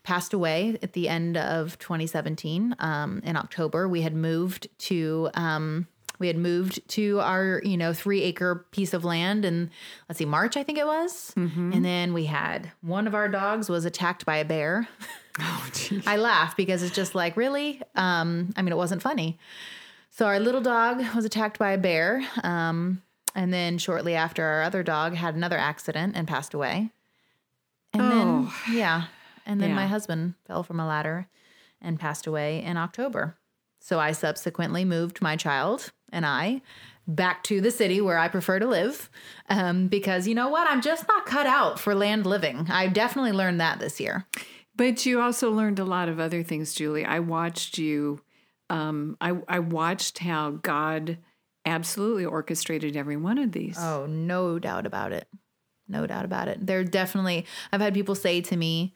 passed 0.02 0.32
away 0.32 0.78
at 0.82 0.94
the 0.94 1.10
end 1.10 1.36
of 1.36 1.78
2017. 1.78 2.74
Um, 2.78 3.20
in 3.22 3.36
October, 3.36 3.86
we 3.86 4.00
had 4.00 4.14
moved 4.14 4.68
to. 4.88 5.28
Um, 5.34 5.86
we 6.18 6.26
had 6.26 6.36
moved 6.36 6.86
to 6.90 7.20
our, 7.20 7.62
you 7.64 7.76
know, 7.78 7.92
three 7.94 8.22
acre 8.22 8.66
piece 8.72 8.92
of 8.92 9.04
land 9.06 9.46
and 9.46 9.70
let's 10.06 10.18
see, 10.18 10.26
March, 10.26 10.54
I 10.54 10.62
think 10.62 10.76
it 10.78 10.86
was. 10.86 11.32
And 11.34 11.82
then 11.82 12.12
we 12.12 12.26
had 12.26 12.70
one 12.82 13.06
of 13.06 13.14
our 13.14 13.26
dogs 13.26 13.70
was 13.70 13.86
attacked 13.86 14.26
by 14.26 14.36
a 14.38 14.44
bear. 14.44 14.88
Oh, 15.42 15.68
geez. 15.72 16.02
I 16.06 16.16
laugh 16.16 16.54
because 16.56 16.82
it's 16.82 16.94
just 16.94 17.14
like, 17.14 17.36
really? 17.36 17.80
Um, 17.94 18.52
I 18.56 18.62
mean, 18.62 18.72
it 18.72 18.76
wasn't 18.76 19.00
funny. 19.00 19.38
So 20.10 20.26
our 20.26 20.38
little 20.40 20.60
dog 20.60 21.02
was 21.14 21.24
attacked 21.24 21.58
by 21.58 21.70
a 21.70 21.78
bear. 21.78 22.22
Um, 22.42 23.00
and 23.34 23.52
then 23.52 23.78
shortly 23.78 24.14
after, 24.14 24.44
our 24.44 24.62
other 24.62 24.82
dog 24.82 25.14
had 25.14 25.34
another 25.34 25.58
accident 25.58 26.14
and 26.16 26.26
passed 26.26 26.54
away. 26.54 26.90
And 27.92 28.10
then, 28.10 28.50
yeah. 28.70 29.04
And 29.46 29.60
then 29.60 29.70
Yeah. 29.70 29.76
my 29.76 29.86
husband 29.86 30.34
fell 30.46 30.62
from 30.62 30.78
a 30.80 30.86
ladder 30.86 31.26
and 31.80 31.98
passed 31.98 32.26
away 32.26 32.62
in 32.62 32.76
October. 32.76 33.36
So 33.80 33.98
I 33.98 34.12
subsequently 34.12 34.84
moved 34.84 35.22
my 35.22 35.36
child 35.36 35.92
and 36.12 36.24
I 36.26 36.60
back 37.08 37.42
to 37.44 37.60
the 37.60 37.70
city 37.70 38.00
where 38.00 38.18
I 38.18 38.28
prefer 38.28 38.58
to 38.58 38.66
live 38.66 39.10
um, 39.48 39.88
because 39.88 40.28
you 40.28 40.34
know 40.34 40.48
what? 40.48 40.68
I'm 40.68 40.82
just 40.82 41.08
not 41.08 41.26
cut 41.26 41.46
out 41.46 41.80
for 41.80 41.94
land 41.94 42.26
living. 42.26 42.66
I 42.70 42.86
definitely 42.88 43.32
learned 43.32 43.60
that 43.60 43.80
this 43.80 43.98
year. 43.98 44.26
But 44.76 45.04
you 45.06 45.20
also 45.20 45.50
learned 45.50 45.78
a 45.78 45.84
lot 45.84 46.08
of 46.08 46.20
other 46.20 46.42
things, 46.42 46.74
Julie. 46.74 47.04
I 47.04 47.18
watched 47.18 47.78
you. 47.78 48.20
Um, 48.68 49.16
I, 49.20 49.32
I 49.48 49.58
watched 49.58 50.18
how 50.20 50.52
God 50.62 51.18
absolutely 51.64 52.24
orchestrated 52.24 52.96
every 52.96 53.16
one 53.16 53.38
of 53.38 53.52
these. 53.52 53.76
Oh, 53.78 54.06
no 54.06 54.58
doubt 54.58 54.86
about 54.86 55.12
it. 55.12 55.28
No 55.88 56.06
doubt 56.06 56.24
about 56.24 56.48
it. 56.48 56.66
There 56.66 56.84
definitely, 56.84 57.46
I've 57.72 57.80
had 57.80 57.94
people 57.94 58.14
say 58.14 58.40
to 58.42 58.56
me, 58.56 58.94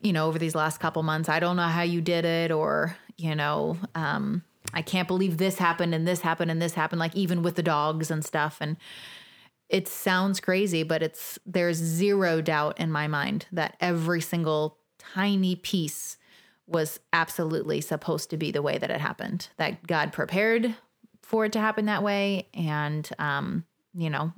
you 0.00 0.12
know, 0.12 0.28
over 0.28 0.38
these 0.38 0.54
last 0.54 0.78
couple 0.78 1.02
months, 1.02 1.28
I 1.28 1.40
don't 1.40 1.56
know 1.56 1.62
how 1.62 1.82
you 1.82 2.00
did 2.00 2.24
it, 2.24 2.50
or, 2.50 2.96
you 3.16 3.34
know, 3.34 3.78
um, 3.94 4.44
I 4.72 4.82
can't 4.82 5.08
believe 5.08 5.38
this 5.38 5.58
happened 5.58 5.94
and 5.94 6.06
this 6.06 6.20
happened 6.20 6.50
and 6.50 6.62
this 6.62 6.74
happened, 6.74 7.00
like 7.00 7.16
even 7.16 7.42
with 7.42 7.56
the 7.56 7.62
dogs 7.62 8.10
and 8.10 8.24
stuff. 8.24 8.58
And 8.60 8.76
it 9.68 9.88
sounds 9.88 10.38
crazy, 10.38 10.84
but 10.84 11.02
it's, 11.02 11.38
there's 11.44 11.78
zero 11.78 12.40
doubt 12.40 12.78
in 12.78 12.92
my 12.92 13.08
mind 13.08 13.46
that 13.50 13.76
every 13.80 14.20
single 14.20 14.78
tiny 14.98 15.56
piece 15.56 16.16
was 16.68 17.00
absolutely 17.12 17.80
supposed 17.80 18.30
to 18.30 18.36
be 18.36 18.50
the 18.50 18.62
way 18.62 18.78
that 18.78 18.90
it 18.90 19.00
happened, 19.00 19.48
that 19.56 19.86
God 19.86 20.12
prepared 20.12 20.76
for 21.26 21.44
it 21.44 21.52
to 21.52 21.58
happen 21.60 21.86
that 21.86 22.04
way. 22.04 22.46
And, 22.54 23.08
um, 23.18 23.64
you 23.94 24.08
know, 24.08 24.32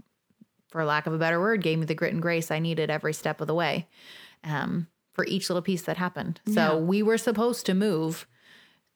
for 0.70 0.84
lack 0.86 1.06
of 1.06 1.12
a 1.12 1.18
better 1.18 1.38
word, 1.38 1.62
gave 1.62 1.78
me 1.78 1.84
the 1.84 1.94
grit 1.94 2.14
and 2.14 2.22
grace 2.22 2.50
I 2.50 2.60
needed 2.60 2.88
every 2.88 3.12
step 3.12 3.42
of 3.42 3.46
the 3.46 3.54
way 3.54 3.86
um, 4.42 4.86
for 5.12 5.26
each 5.26 5.50
little 5.50 5.62
piece 5.62 5.82
that 5.82 5.98
happened. 5.98 6.40
So 6.46 6.52
Yeah. 6.54 6.74
we 6.76 7.02
were 7.02 7.18
supposed 7.18 7.66
to 7.66 7.74
move 7.74 8.26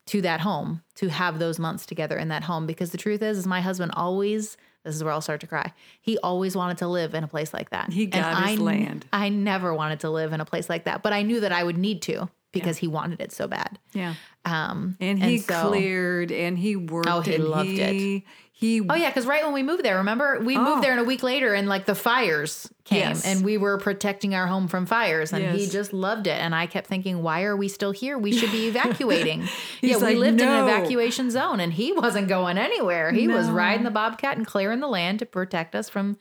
to 0.06 0.22
that 0.22 0.40
home 0.40 0.82
to 0.94 1.08
have 1.08 1.38
those 1.38 1.58
months 1.58 1.84
together 1.84 2.16
in 2.16 2.28
that 2.28 2.44
home 2.44 2.66
because 2.66 2.92
the 2.92 2.98
truth 2.98 3.20
is, 3.20 3.36
is 3.36 3.46
my 3.46 3.60
husband 3.60 3.92
always. 3.94 4.56
This 4.84 4.96
is 4.96 5.04
where 5.04 5.12
I'll 5.12 5.20
start 5.20 5.42
to 5.42 5.46
cry. 5.46 5.74
He 6.00 6.16
always 6.18 6.56
wanted 6.56 6.78
to 6.78 6.88
live 6.88 7.14
in 7.14 7.22
a 7.24 7.28
place 7.28 7.52
like 7.52 7.70
that. 7.70 7.92
He 7.92 8.06
got 8.06 8.48
his 8.48 8.58
I, 8.58 8.62
land. 8.62 9.06
I 9.12 9.28
never 9.28 9.72
wanted 9.74 10.00
to 10.00 10.10
live 10.10 10.32
in 10.32 10.40
a 10.40 10.44
place 10.46 10.68
like 10.70 10.84
that, 10.84 11.02
but 11.02 11.12
I 11.12 11.22
knew 11.22 11.40
that 11.40 11.52
I 11.52 11.62
would 11.62 11.76
need 11.78 12.00
to 12.02 12.30
because 12.52 12.78
he 12.78 12.86
wanted 12.86 13.20
it 13.20 13.32
so 13.32 13.46
bad. 13.46 13.78
Yeah. 13.92 14.14
Um, 14.44 14.96
And 15.00 15.22
he 15.22 15.38
so- 15.38 15.68
cleared 15.68 16.32
and 16.32 16.58
he 16.58 16.74
worked. 16.76 17.08
Oh, 17.08 17.20
he 17.20 17.34
and 17.36 17.44
loved 17.44 17.68
he, 17.68 18.24
He 18.52 18.80
Oh 18.88 18.94
yeah, 18.94 19.08
because 19.10 19.26
right 19.26 19.42
when 19.44 19.52
we 19.54 19.62
moved 19.64 19.84
there, 19.84 19.96
remember 19.96 20.38
we 20.40 20.56
Oh. 20.56 20.62
moved 20.62 20.84
there 20.84 20.92
and 20.92 21.00
a 21.00 21.04
week 21.04 21.22
later, 21.24 21.52
and 21.52 21.68
like 21.68 21.84
the 21.84 21.96
fires 21.96 22.68
came, 22.84 22.98
Yes. 23.00 23.24
and 23.26 23.44
we 23.44 23.56
were 23.58 23.76
protecting 23.78 24.36
our 24.36 24.46
home 24.46 24.68
from 24.68 24.86
fires, 24.86 25.32
and 25.32 25.56
he 25.56 25.66
just 25.68 25.92
loved 25.92 26.28
it. 26.28 26.38
And 26.40 26.54
I 26.54 26.66
kept 26.66 26.86
thinking, 26.86 27.22
why 27.24 27.42
are 27.42 27.56
we 27.56 27.66
still 27.66 27.90
here? 27.90 28.16
We 28.18 28.30
should 28.32 28.52
be 28.52 28.66
evacuating. 28.68 29.40
yeah, 29.42 29.46
He's 29.80 29.96
we 29.96 30.02
like, 30.02 30.16
lived 30.16 30.40
in 30.40 30.46
an 30.48 30.62
evacuation 30.62 31.30
zone, 31.32 31.58
and 31.58 31.72
he 31.72 31.92
wasn't 31.92 32.28
going 32.28 32.56
anywhere. 32.58 33.10
He 33.10 33.26
was 33.28 33.48
riding 33.50 33.82
the 33.84 33.90
bobcat 33.90 34.36
and 34.36 34.46
clearing 34.46 34.78
the 34.80 34.88
land 34.88 35.18
to 35.20 35.26
protect 35.26 35.74
us 35.74 35.88
from 35.88 36.16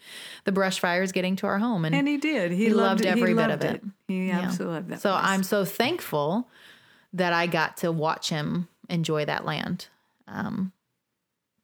the 0.46 0.52
brush 0.52 0.80
fires 0.80 1.12
getting 1.12 1.36
to 1.38 1.46
our 1.48 1.60
home. 1.60 1.86
And, 1.86 1.94
and 1.96 2.08
he 2.08 2.18
did. 2.18 2.52
He, 2.52 2.66
He 2.66 2.70
loved, 2.74 3.02
loved 3.02 3.06
every 3.06 3.30
he 3.30 3.36
bit 3.36 3.50
loved 3.50 3.64
of 3.66 3.72
it. 3.76 3.84
He 4.08 4.28
Yeah. 4.30 4.40
absolutely 4.42 4.76
loved 4.78 4.90
that. 4.90 5.02
so 5.02 5.12
place. 5.12 5.24
I'm 5.26 5.44
so 5.44 5.64
thankful 5.66 6.48
that 7.14 7.34
I 7.34 7.48
got 7.48 7.78
to 7.78 7.92
watch 7.92 8.30
him 8.30 8.68
enjoy 8.90 9.26
that 9.26 9.46
land. 9.46 9.88
Um, 10.28 10.72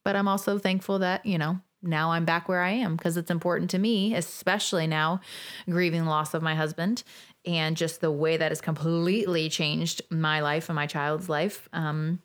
but 0.04 0.16
I'm 0.16 0.28
also 0.28 0.58
thankful 0.58 1.00
that, 1.00 1.26
you 1.26 1.38
know, 1.38 1.60
now 1.82 2.12
I'm 2.12 2.26
back 2.26 2.50
where 2.50 2.62
I 2.62 2.72
am 2.72 2.96
because 2.96 3.18
it's 3.18 3.32
important 3.32 3.70
to 3.72 3.78
me, 3.78 4.16
especially 4.16 4.88
now 4.88 5.22
grieving 5.70 6.06
the 6.06 6.10
loss 6.10 6.34
of 6.34 6.42
my 6.42 6.56
husband 6.56 7.04
and 7.46 7.78
just 7.78 8.02
the 8.02 8.12
way 8.12 8.38
that 8.38 8.52
has 8.52 8.62
completely 8.62 9.50
changed 9.50 10.02
my 10.10 10.42
life 10.42 10.70
and 10.70 10.76
my 10.76 10.88
child's 10.88 11.30
life. 11.30 11.70
Um, 11.74 12.20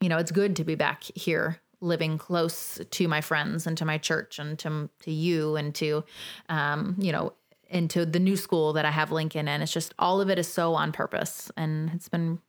you 0.00 0.08
know, 0.08 0.18
it's 0.18 0.30
good 0.30 0.56
to 0.56 0.64
be 0.64 0.76
back 0.76 1.02
here 1.02 1.58
living 1.80 2.18
close 2.18 2.80
to 2.90 3.08
my 3.08 3.20
friends 3.20 3.66
and 3.66 3.78
to 3.78 3.84
my 3.84 3.98
church 3.98 4.38
and 4.38 4.58
to 4.58 4.88
to 5.00 5.12
you 5.12 5.56
and 5.56 5.74
to 5.76 6.04
um, 6.48 6.96
you 6.98 7.12
know, 7.12 7.32
into 7.68 8.06
the 8.06 8.18
new 8.18 8.36
school 8.36 8.72
that 8.74 8.84
I 8.84 8.90
have 8.90 9.12
Lincoln 9.12 9.48
in. 9.48 9.62
It's 9.62 9.72
just 9.72 9.94
all 9.98 10.20
of 10.20 10.30
it 10.30 10.38
is 10.38 10.48
so 10.48 10.74
on 10.74 10.92
purpose 10.92 11.50
and 11.56 11.90
it's 11.94 12.08
been 12.08 12.40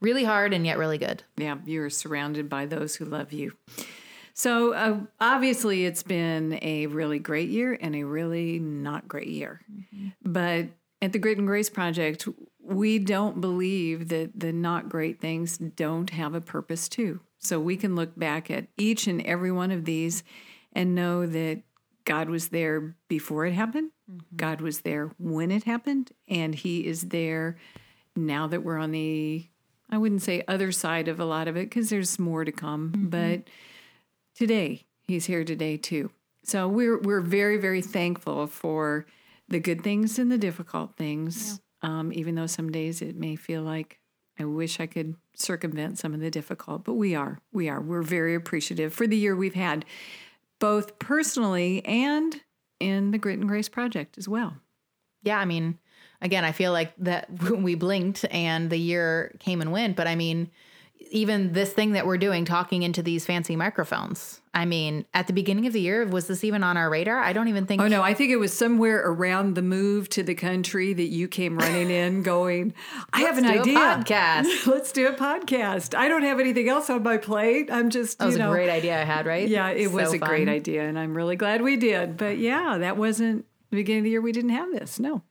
really 0.00 0.24
hard 0.24 0.52
and 0.52 0.66
yet 0.66 0.78
really 0.78 0.98
good. 0.98 1.22
Yeah, 1.36 1.56
you're 1.64 1.90
surrounded 1.90 2.48
by 2.48 2.66
those 2.66 2.96
who 2.96 3.04
love 3.04 3.32
you. 3.32 3.52
So 4.34 4.72
uh, 4.72 5.00
obviously, 5.20 5.84
it's 5.84 6.02
been 6.02 6.58
a 6.62 6.86
really 6.86 7.18
great 7.18 7.50
year 7.50 7.76
and 7.80 7.94
a 7.94 8.02
really 8.04 8.58
not 8.58 9.06
great 9.06 9.28
year. 9.28 9.60
But 10.24 10.68
at 11.02 11.12
the 11.12 11.18
Grit 11.18 11.38
and 11.38 11.46
Grace 11.46 11.68
Project, 11.68 12.26
we 12.62 12.98
don't 12.98 13.40
believe 13.40 14.08
that 14.08 14.30
the 14.38 14.52
not 14.52 14.88
great 14.88 15.20
things 15.20 15.58
don't 15.58 16.10
have 16.10 16.34
a 16.34 16.40
purpose 16.40 16.88
too. 16.88 17.20
So 17.38 17.60
we 17.60 17.76
can 17.76 17.94
look 17.94 18.18
back 18.18 18.50
at 18.50 18.68
each 18.78 19.06
and 19.06 19.20
every 19.22 19.52
one 19.52 19.70
of 19.70 19.84
these 19.84 20.22
and 20.72 20.94
know 20.94 21.26
that 21.26 21.62
God 22.04 22.28
was 22.28 22.48
there 22.48 22.94
before 23.08 23.46
it 23.46 23.54
happened, 23.54 23.90
God 24.36 24.60
was 24.60 24.80
there 24.80 25.10
when 25.18 25.50
it 25.50 25.64
happened, 25.64 26.12
and 26.28 26.54
He 26.54 26.86
is 26.86 27.08
there 27.08 27.56
now 28.16 28.46
that 28.46 28.62
we're 28.62 28.78
on 28.78 28.90
the 28.92 29.48
I 29.90 29.98
wouldn't 29.98 30.22
say 30.22 30.42
other 30.48 30.72
side 30.72 31.06
of 31.08 31.20
a 31.20 31.24
lot 31.26 31.48
of 31.48 31.56
it 31.56 31.68
because 31.68 31.90
there's 31.90 32.18
more 32.18 32.44
to 32.44 32.52
come, 32.52 32.92
but 33.10 33.42
today 34.34 34.86
he's 35.06 35.26
here 35.26 35.44
today 35.44 35.76
too. 35.76 36.10
So 36.44 36.66
we're 36.66 36.98
we're 36.98 37.20
very 37.20 37.58
very 37.58 37.82
thankful 37.82 38.46
for 38.46 39.06
the 39.48 39.60
good 39.60 39.84
things 39.84 40.18
and 40.18 40.32
the 40.32 40.38
difficult 40.38 40.96
things. 40.96 41.60
Um, 41.82 42.12
even 42.12 42.36
though 42.36 42.46
some 42.46 42.70
days 42.70 43.02
it 43.02 43.16
may 43.16 43.36
feel 43.36 43.62
like 43.62 43.98
I 44.38 44.44
wish 44.44 44.80
I 44.80 44.86
could 44.86 45.16
circumvent 45.34 45.98
some 45.98 46.14
of 46.14 46.20
the 46.20 46.30
difficult, 46.30 46.84
but 46.84 46.94
we 46.94 47.14
are 47.14 47.38
we 47.52 47.68
are. 47.68 47.80
We're 47.80 48.02
very 48.02 48.34
appreciative 48.34 48.94
for 48.94 49.06
the 49.06 49.16
year 49.16 49.36
we've 49.36 49.54
had, 49.54 49.84
both 50.62 50.96
personally 51.00 51.84
and 51.84 52.40
in 52.78 53.10
the 53.10 53.18
Grit 53.18 53.36
and 53.36 53.48
Grace 53.48 53.68
project 53.68 54.16
as 54.16 54.28
well. 54.28 54.54
Yeah, 55.24 55.40
I 55.40 55.44
mean, 55.44 55.76
again, 56.20 56.44
I 56.44 56.52
feel 56.52 56.70
like 56.70 56.92
that 56.98 57.28
we 57.50 57.74
blinked 57.74 58.24
and 58.30 58.70
the 58.70 58.76
year 58.76 59.34
came 59.40 59.60
and 59.60 59.72
went, 59.72 59.96
but 59.96 60.06
I 60.06 60.14
mean, 60.14 60.52
even 61.10 61.52
this 61.52 61.72
thing 61.72 61.92
that 61.92 62.06
we're 62.06 62.18
doing, 62.18 62.44
talking 62.44 62.82
into 62.82 63.02
these 63.02 63.24
fancy 63.26 63.56
microphones. 63.56 64.40
I 64.54 64.66
mean, 64.66 65.06
at 65.14 65.26
the 65.26 65.32
beginning 65.32 65.66
of 65.66 65.72
the 65.72 65.80
year, 65.80 66.06
was 66.06 66.26
this 66.26 66.44
even 66.44 66.62
on 66.62 66.76
our 66.76 66.90
radar? 66.90 67.18
I 67.18 67.32
don't 67.32 67.48
even 67.48 67.64
think. 67.66 67.80
Oh 67.80 67.88
no, 67.88 68.02
I 68.02 68.12
think 68.12 68.30
it 68.30 68.36
was 68.36 68.52
somewhere 68.52 68.98
around 69.04 69.54
the 69.54 69.62
move 69.62 70.08
to 70.10 70.22
the 70.22 70.34
country 70.34 70.92
that 70.92 71.06
you 71.08 71.26
came 71.26 71.56
running 71.58 71.90
in 71.90 72.22
going, 72.34 72.74
I 73.12 73.22
have 73.22 73.38
an 73.38 73.46
idea. 73.46 73.78
podcast. 73.78 74.66
Let's 74.66 74.92
do 74.92 75.08
a 75.08 75.12
podcast. 75.14 75.96
I 75.96 76.08
don't 76.08 76.22
have 76.22 76.38
anything 76.38 76.68
else 76.68 76.90
on 76.90 77.02
my 77.02 77.16
plate. 77.16 77.70
I'm 77.72 77.88
just, 77.88 78.18
That 78.18 78.26
was 78.26 78.36
know. 78.36 78.50
a 78.52 78.54
great 78.54 78.68
idea 78.70 79.00
I 79.00 79.04
had, 79.04 79.24
right? 79.24 79.48
Yeah, 79.48 79.70
it 79.70 79.90
was 79.90 80.10
So 80.10 80.16
a 80.16 80.18
great 80.18 80.48
idea 80.48 80.82
and 80.86 80.98
I'm 80.98 81.16
really 81.16 81.36
glad 81.36 81.62
we 81.62 81.76
did. 81.78 82.16
But 82.18 82.36
yeah, 82.38 82.76
that 82.78 82.96
wasn't 82.98 83.46
the 83.70 83.76
beginning 83.76 84.00
of 84.00 84.04
the 84.04 84.10
year 84.10 84.20
we 84.20 84.32
didn't 84.32 84.50
have 84.50 84.70
this. 84.70 85.00
No. 85.00 85.22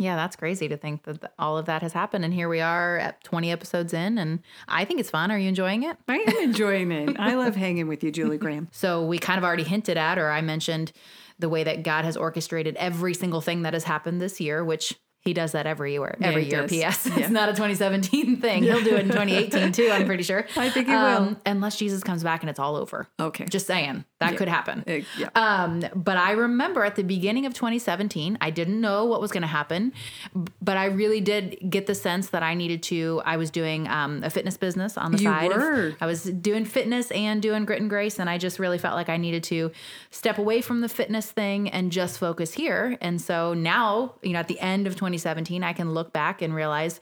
Yeah, 0.00 0.16
that's 0.16 0.34
crazy 0.36 0.66
to 0.68 0.76
think 0.76 1.04
that 1.04 1.20
th- 1.20 1.32
all 1.38 1.56
of 1.58 1.66
that 1.66 1.82
has 1.82 1.92
happened. 1.92 2.24
And 2.24 2.34
here 2.34 2.48
we 2.48 2.60
are 2.60 2.98
at 2.98 3.22
20 3.24 3.52
episodes 3.52 3.92
in, 3.94 4.18
and 4.18 4.40
I 4.66 4.84
think 4.84 4.98
it's 5.00 5.10
fun. 5.10 5.30
Are 5.30 5.38
you 5.38 5.48
enjoying 5.48 5.82
it? 5.84 5.96
I 6.08 6.16
am 6.16 6.36
enjoying 6.42 6.90
it. 6.90 7.16
I 7.20 7.34
love 7.34 7.54
hanging 7.54 7.86
with 7.86 8.02
you, 8.02 8.10
Julie 8.10 8.38
Graham. 8.38 8.68
So 8.72 9.04
we 9.04 9.18
kind 9.18 9.38
of 9.38 9.44
already 9.44 9.62
hinted 9.64 9.96
at, 9.96 10.18
or 10.18 10.30
I 10.30 10.40
mentioned 10.40 10.92
the 11.38 11.48
way 11.48 11.64
that 11.64 11.82
God 11.84 12.04
has 12.04 12.16
orchestrated 12.16 12.76
every 12.76 13.14
single 13.14 13.40
thing 13.40 13.62
that 13.62 13.72
has 13.74 13.84
happened 13.84 14.20
this 14.20 14.40
year, 14.40 14.64
which 14.64 14.98
he 15.22 15.34
does 15.34 15.52
that 15.52 15.66
every 15.66 15.92
year. 15.92 16.16
Every 16.22 16.44
he 16.44 16.50
year. 16.50 16.66
P.S. 16.66 17.06
Yeah. 17.06 17.18
It's 17.20 17.28
not 17.30 17.48
a 17.50 17.52
2017 17.52 18.40
thing. 18.40 18.62
He'll 18.62 18.82
do 18.82 18.96
it 18.96 19.00
in 19.00 19.08
2018 19.10 19.72
too. 19.72 19.90
I'm 19.92 20.06
pretty 20.06 20.22
sure. 20.22 20.46
I 20.56 20.70
think 20.70 20.88
he 20.88 20.94
Um, 20.94 21.26
will. 21.26 21.36
unless 21.44 21.76
Jesus 21.76 22.02
comes 22.02 22.22
back 22.22 22.42
and 22.42 22.48
it's 22.48 22.58
all 22.58 22.74
over. 22.76 23.06
Okay. 23.20 23.44
Just 23.44 23.66
saying 23.66 24.04
that 24.20 24.36
could 24.36 24.48
happen. 24.48 24.84
Uh, 24.86 25.00
yeah. 25.18 25.28
Um, 25.34 25.82
but 25.94 26.16
I 26.16 26.32
remember 26.32 26.84
at 26.84 26.94
the 26.96 27.02
beginning 27.02 27.46
of 27.46 27.54
2017, 27.54 28.38
I 28.40 28.50
didn't 28.50 28.80
know 28.80 29.06
what 29.06 29.20
was 29.20 29.32
going 29.32 29.42
to 29.42 29.46
happen, 29.48 29.92
but 30.62 30.76
I 30.76 30.84
really 30.86 31.20
did 31.20 31.58
get 31.68 31.86
the 31.86 31.94
sense 31.94 32.28
that 32.30 32.42
I 32.42 32.54
needed 32.54 32.82
to. 32.84 33.22
I 33.24 33.36
was 33.36 33.50
doing 33.50 33.88
um, 33.88 34.22
a 34.22 34.30
fitness 34.30 34.56
business 34.56 34.96
on 34.96 35.12
the 35.12 35.18
You 35.18 35.24
side. 35.24 35.52
of- 35.52 35.96
I 36.00 36.06
was 36.06 36.24
doing 36.24 36.64
fitness 36.64 37.10
and 37.10 37.40
doing 37.42 37.64
grit 37.64 37.80
and 37.80 37.90
grace, 37.90 38.18
and 38.18 38.28
I 38.30 38.38
just 38.38 38.58
really 38.58 38.78
felt 38.78 38.94
like 38.94 39.08
I 39.08 39.16
needed 39.16 39.42
to 39.44 39.72
step 40.10 40.38
away 40.38 40.60
from 40.60 40.80
the 40.82 40.88
fitness 40.88 41.30
thing 41.30 41.68
and 41.70 41.90
just 41.90 42.18
focus 42.18 42.52
here. 42.54 42.96
And 43.00 43.20
so 43.20 43.54
now, 43.54 44.14
you 44.22 44.32
know, 44.34 44.38
at 44.38 44.48
the 44.48 44.60
end 44.60 44.86
of 44.86 44.94
2017, 44.96 45.64
I 45.64 45.72
can 45.72 45.92
look 45.94 46.12
back 46.12 46.42
and 46.42 46.54
realize 46.54 47.00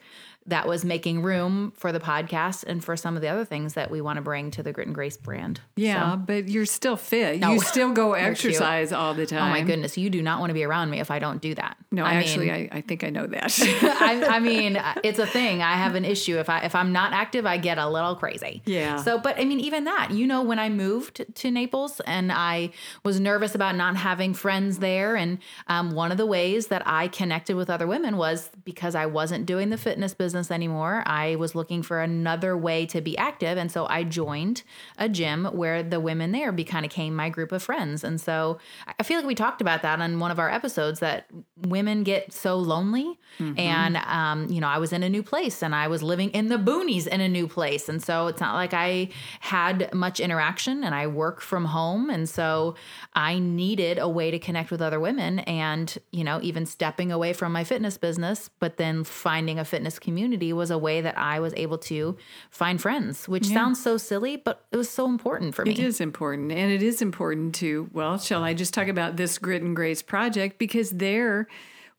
that 0.49 0.67
was 0.67 0.83
making 0.85 1.21
room 1.21 1.71
for 1.75 1.91
the 1.91 1.99
podcast 1.99 2.63
and 2.67 2.83
for 2.83 2.97
some 2.97 3.15
of 3.15 3.21
the 3.21 3.27
other 3.27 3.45
things 3.45 3.73
that 3.75 3.89
we 3.89 4.01
want 4.01 4.17
to 4.17 4.21
bring 4.21 4.51
to 4.51 4.61
the 4.63 4.71
grit 4.73 4.87
and 4.87 4.95
grace 4.95 5.17
brand. 5.17 5.61
yeah, 5.75 6.11
So- 6.13 6.17
but 6.17 6.47
you're 6.49 6.65
still 6.65 6.97
fit. 6.97 7.39
No. 7.39 7.53
You 7.53 7.59
still 7.59 7.91
go 7.93 8.13
exercise 8.29 8.91
all 8.91 9.13
the 9.13 9.25
time. 9.25 9.43
Oh 9.43 9.49
my 9.49 9.61
goodness, 9.61 9.97
you 9.97 10.09
do 10.09 10.21
not 10.21 10.39
want 10.39 10.49
to 10.49 10.53
be 10.53 10.63
around 10.63 10.89
me 10.89 10.99
if 10.99 11.11
I 11.11 11.19
don't 11.19 11.41
do 11.41 11.55
that. 11.55 11.77
No, 11.91 12.03
I 12.03 12.15
actually, 12.15 12.51
mean, 12.51 12.69
I, 12.71 12.77
I 12.77 12.81
think 12.81 13.03
I 13.03 13.09
know 13.09 13.25
that. 13.27 13.57
I, 14.01 14.25
I 14.37 14.39
mean, 14.51 14.81
it's 15.03 15.19
a 15.19 15.27
thing. 15.27 15.61
I 15.61 15.73
have 15.73 15.95
an 15.95 16.05
issue 16.05 16.37
if 16.39 16.49
I 16.49 16.59
if 16.61 16.75
I'm 16.75 16.91
not 16.91 17.13
active, 17.13 17.45
I 17.45 17.57
get 17.57 17.77
a 17.77 17.87
little 17.87 18.15
crazy. 18.15 18.61
Yeah. 18.65 18.97
So, 19.03 19.17
but 19.17 19.39
I 19.39 19.45
mean, 19.45 19.59
even 19.59 19.85
that, 19.85 20.11
you 20.11 20.27
know, 20.27 20.41
when 20.41 20.59
I 20.59 20.69
moved 20.69 21.25
to 21.35 21.51
Naples 21.51 21.99
and 22.01 22.31
I 22.31 22.71
was 23.03 23.19
nervous 23.19 23.55
about 23.55 23.75
not 23.75 23.95
having 23.97 24.33
friends 24.33 24.79
there, 24.79 25.15
and 25.15 25.39
um, 25.67 25.91
one 25.91 26.11
of 26.11 26.17
the 26.17 26.25
ways 26.25 26.67
that 26.67 26.83
I 26.85 27.07
connected 27.07 27.55
with 27.55 27.69
other 27.69 27.87
women 27.87 28.17
was 28.17 28.49
because 28.63 28.95
I 28.95 29.05
wasn't 29.05 29.45
doing 29.45 29.69
the 29.69 29.77
fitness 29.77 30.13
business 30.13 30.38
anymore. 30.49 31.03
I 31.05 31.35
was 31.35 31.55
looking 31.55 31.83
for 31.83 31.99
another 31.99 32.55
way 32.55 32.85
to 32.87 33.01
be 33.01 33.17
active, 33.17 33.57
and 33.57 33.69
so 33.69 33.85
I 33.87 34.03
joined 34.03 34.63
a 34.97 35.09
gym 35.09 35.45
where 35.45 35.83
the 35.83 35.99
women 35.99 36.31
there 36.31 36.51
be 36.51 36.63
kind 36.63 36.85
of 36.85 36.91
came 36.91 37.15
my 37.15 37.29
group 37.29 37.51
of 37.51 37.61
friends, 37.61 38.03
and 38.03 38.19
so 38.19 38.59
I 38.97 39.03
feel 39.03 39.17
like 39.17 39.27
we 39.27 39.35
talked 39.35 39.61
about 39.61 39.81
that 39.81 39.99
on 39.99 40.19
one 40.19 40.31
of 40.31 40.39
our 40.39 40.49
episodes 40.49 40.99
that 40.99 41.25
women 41.67 42.03
get 42.03 42.31
so 42.31 42.55
lonely, 42.57 43.19
and 43.57 43.97
um, 43.97 44.47
you 44.49 44.61
know, 44.61 44.67
I 44.67 44.77
was 44.77 44.93
in 44.93 45.03
a 45.03 45.09
new 45.09 45.23
place 45.23 45.61
and 45.61 45.75
I 45.75 45.87
was 45.87 46.01
living 46.01 46.29
in 46.31 46.47
the 46.47 46.57
boonies 46.57 47.07
in 47.07 47.21
a 47.21 47.29
new 47.29 47.47
place, 47.47 47.89
and 47.89 48.01
so 48.01 48.27
it's 48.27 48.41
not 48.41 48.55
like 48.55 48.73
I 48.73 49.09
had 49.41 49.93
much 49.93 50.19
interaction, 50.19 50.83
and 50.83 50.95
I 50.95 51.07
work 51.07 51.41
from 51.41 51.65
home, 51.65 52.09
and 52.09 52.29
so 52.29 52.75
I 53.13 53.39
needed 53.39 53.97
a 53.97 54.07
way 54.07 54.31
to 54.31 54.39
connect 54.39 54.71
with 54.71 54.81
other 54.81 54.99
women, 54.99 55.39
and 55.39 55.97
you 56.11 56.23
know, 56.23 56.39
even 56.41 56.65
stepping 56.65 57.11
away 57.11 57.33
from 57.33 57.51
my 57.51 57.63
fitness 57.63 57.97
business, 57.97 58.49
but 58.59 58.77
then 58.77 59.03
finding 59.03 59.59
a 59.59 59.65
fitness 59.65 59.99
community 59.99 60.28
was 60.53 60.71
a 60.71 60.77
way 60.77 61.01
that 61.01 61.17
I 61.17 61.39
was 61.39 61.53
able 61.55 61.77
to 61.79 62.17
find 62.49 62.81
friends, 62.81 63.27
which 63.27 63.45
sounds 63.45 63.81
so 63.81 63.97
silly, 63.97 64.37
but 64.37 64.65
it 64.71 64.77
was 64.77 64.89
so 64.89 65.07
important 65.07 65.55
for 65.55 65.65
me. 65.65 65.71
It 65.71 65.79
is 65.79 65.99
important. 66.01 66.51
And 66.51 66.71
it 66.71 66.83
is 66.83 67.01
important 67.01 67.55
to, 67.55 67.89
well, 67.93 68.17
shall 68.17 68.43
I 68.43 68.53
just 68.53 68.73
talk 68.73 68.87
about 68.87 69.17
this 69.17 69.37
Grit 69.37 69.61
and 69.61 69.75
Grace 69.75 70.01
project? 70.01 70.59
Because 70.59 70.91
there 70.91 71.47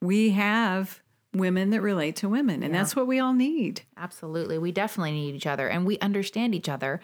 we 0.00 0.30
have 0.30 1.00
women 1.32 1.70
that 1.70 1.80
relate 1.80 2.16
to 2.16 2.28
women, 2.28 2.62
and 2.62 2.74
that's 2.74 2.96
what 2.96 3.06
we 3.06 3.20
all 3.20 3.32
need. 3.32 3.82
Absolutely. 3.96 4.58
We 4.58 4.72
definitely 4.72 5.12
need 5.12 5.34
each 5.36 5.46
other 5.46 5.68
and 5.68 5.86
we 5.86 5.98
understand 6.00 6.54
each 6.54 6.68
other 6.68 7.00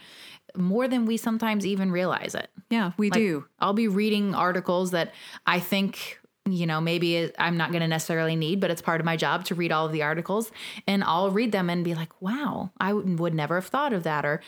more 0.57 0.89
than 0.89 1.07
we 1.07 1.17
sometimes 1.17 1.65
even 1.65 1.93
realize 1.93 2.35
it. 2.35 2.51
Yeah, 2.71 2.93
we 2.97 3.11
do. 3.11 3.47
I'll 3.61 3.73
be 3.73 3.89
reading 3.89 4.35
articles 4.35 4.91
that 4.93 5.15
I 5.47 5.61
think, 5.61 6.19
you 6.47 6.67
know, 6.67 6.81
maybe 6.81 7.31
I'm 7.39 7.57
not 7.57 7.71
going 7.73 7.83
to 7.83 7.89
necessarily 7.89 8.37
need, 8.37 8.61
but 8.61 8.71
it's 8.71 8.83
part 8.83 9.01
of 9.01 9.05
my 9.05 9.17
job 9.17 9.45
to 9.47 9.55
read 9.55 9.73
all 9.73 9.87
of 9.87 9.93
the 9.93 10.03
articles. 10.03 10.51
And 10.87 11.03
I'll 11.05 11.31
read 11.31 11.53
them 11.53 11.69
and 11.69 11.85
be 11.85 11.95
like, 11.95 12.11
wow, 12.21 12.71
I 12.79 12.93
would 12.93 13.35
never 13.35 13.57
have 13.57 13.67
thought 13.67 13.93
of 13.93 14.05
that. 14.05 14.25
Or 14.25 14.41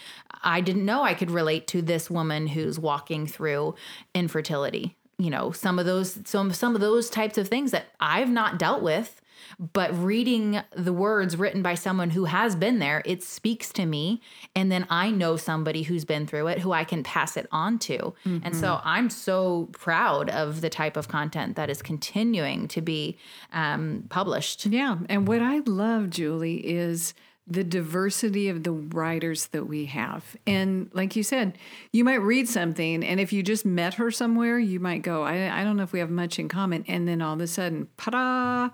I 0.43 0.61
didn't 0.61 0.85
know 0.85 1.03
I 1.03 1.15
could 1.15 1.31
relate 1.31 1.67
to 1.69 1.83
this 1.83 2.09
woman 2.11 2.47
who's 2.47 2.79
walking 2.79 3.27
through 3.27 3.75
infertility. 4.15 4.95
you 5.19 5.31
know 5.31 5.51
some 5.51 5.79
of 5.81 5.87
those 5.87 6.21
some 6.25 6.53
some 6.53 6.75
of 6.77 6.81
those 6.81 7.11
types 7.11 7.37
of 7.39 7.49
things 7.49 7.73
that 7.73 7.87
I've 7.99 8.31
not 8.31 8.59
dealt 8.59 8.83
with 8.83 9.21
but 9.59 9.97
reading 9.97 10.61
the 10.75 10.93
words 10.93 11.37
written 11.37 11.63
by 11.63 11.75
someone 11.75 12.11
who 12.11 12.25
has 12.25 12.57
been 12.57 12.79
there 12.79 13.03
it 13.05 13.23
speaks 13.23 13.73
to 13.73 13.87
me. 13.87 14.21
And 14.55 14.71
then 14.71 14.87
I 14.91 15.11
know 15.11 15.37
somebody 15.37 15.83
who's 15.83 16.05
been 16.05 16.27
through 16.27 16.49
it 16.49 16.59
who 16.59 16.73
I 16.73 16.85
can 16.85 17.03
pass 17.03 17.37
it 17.37 17.47
on 17.53 17.79
to. 17.81 17.99
Mm-hmm. 17.99 18.39
and 18.45 18.57
so 18.57 18.81
I'm 18.85 19.11
so 19.11 19.69
proud 19.73 20.31
of 20.31 20.61
the 20.61 20.71
type 20.71 20.97
of 20.97 21.09
content 21.09 21.57
that 21.57 21.71
is 21.71 21.83
continuing 21.83 22.69
to 22.69 22.81
be 22.81 23.19
um, 23.53 24.05
published. 24.09 24.67
Yeah. 24.67 24.99
And 25.09 25.27
what 25.27 25.43
I 25.43 25.59
love 25.67 26.11
Julie 26.11 26.67
is 26.67 27.15
the 27.51 27.65
diversity 27.65 28.49
of 28.49 28.63
the 28.63 28.73
writers 28.73 29.47
that 29.49 29.67
we 29.67 29.87
have. 29.87 30.37
And 30.47 30.91
like 30.93 31.17
you 31.17 31.23
said, 31.23 31.57
you 31.93 32.05
might 32.05 32.17
read 32.17 32.49
something, 32.49 33.03
and 33.03 33.19
if 33.19 33.33
you 33.33 33.43
just 33.43 33.65
met 33.65 33.95
her 33.95 34.11
somewhere, 34.11 34.59
you 34.59 34.81
might 34.81 35.03
go, 35.03 35.23
I, 35.23 35.61
I 35.61 35.65
don't 35.65 35.77
know 35.77 35.83
if 35.83 35.93
we 35.93 36.01
have 36.01 36.11
much 36.11 36.39
in 36.39 36.49
common. 36.49 36.85
And 36.87 37.09
then 37.09 37.23
all 37.23 37.35
of 37.35 37.41
a 37.41 37.47
sudden, 37.47 37.89
ta 37.97 38.71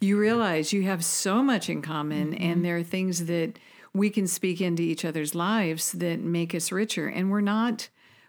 you 0.00 0.18
realize 0.18 0.72
you 0.72 0.82
have 0.82 1.04
so 1.04 1.42
much 1.42 1.70
in 1.70 1.82
common, 1.82 2.32
mm-hmm. 2.32 2.42
and 2.42 2.64
there 2.64 2.76
are 2.76 2.82
things 2.82 3.26
that 3.26 3.58
we 3.94 4.10
can 4.10 4.26
speak 4.26 4.60
into 4.60 4.82
each 4.82 5.04
other's 5.04 5.34
lives 5.34 5.92
that 5.92 6.20
make 6.20 6.54
us 6.54 6.72
richer. 6.72 7.06
And 7.08 7.30
we're 7.30 7.40
not 7.40 7.88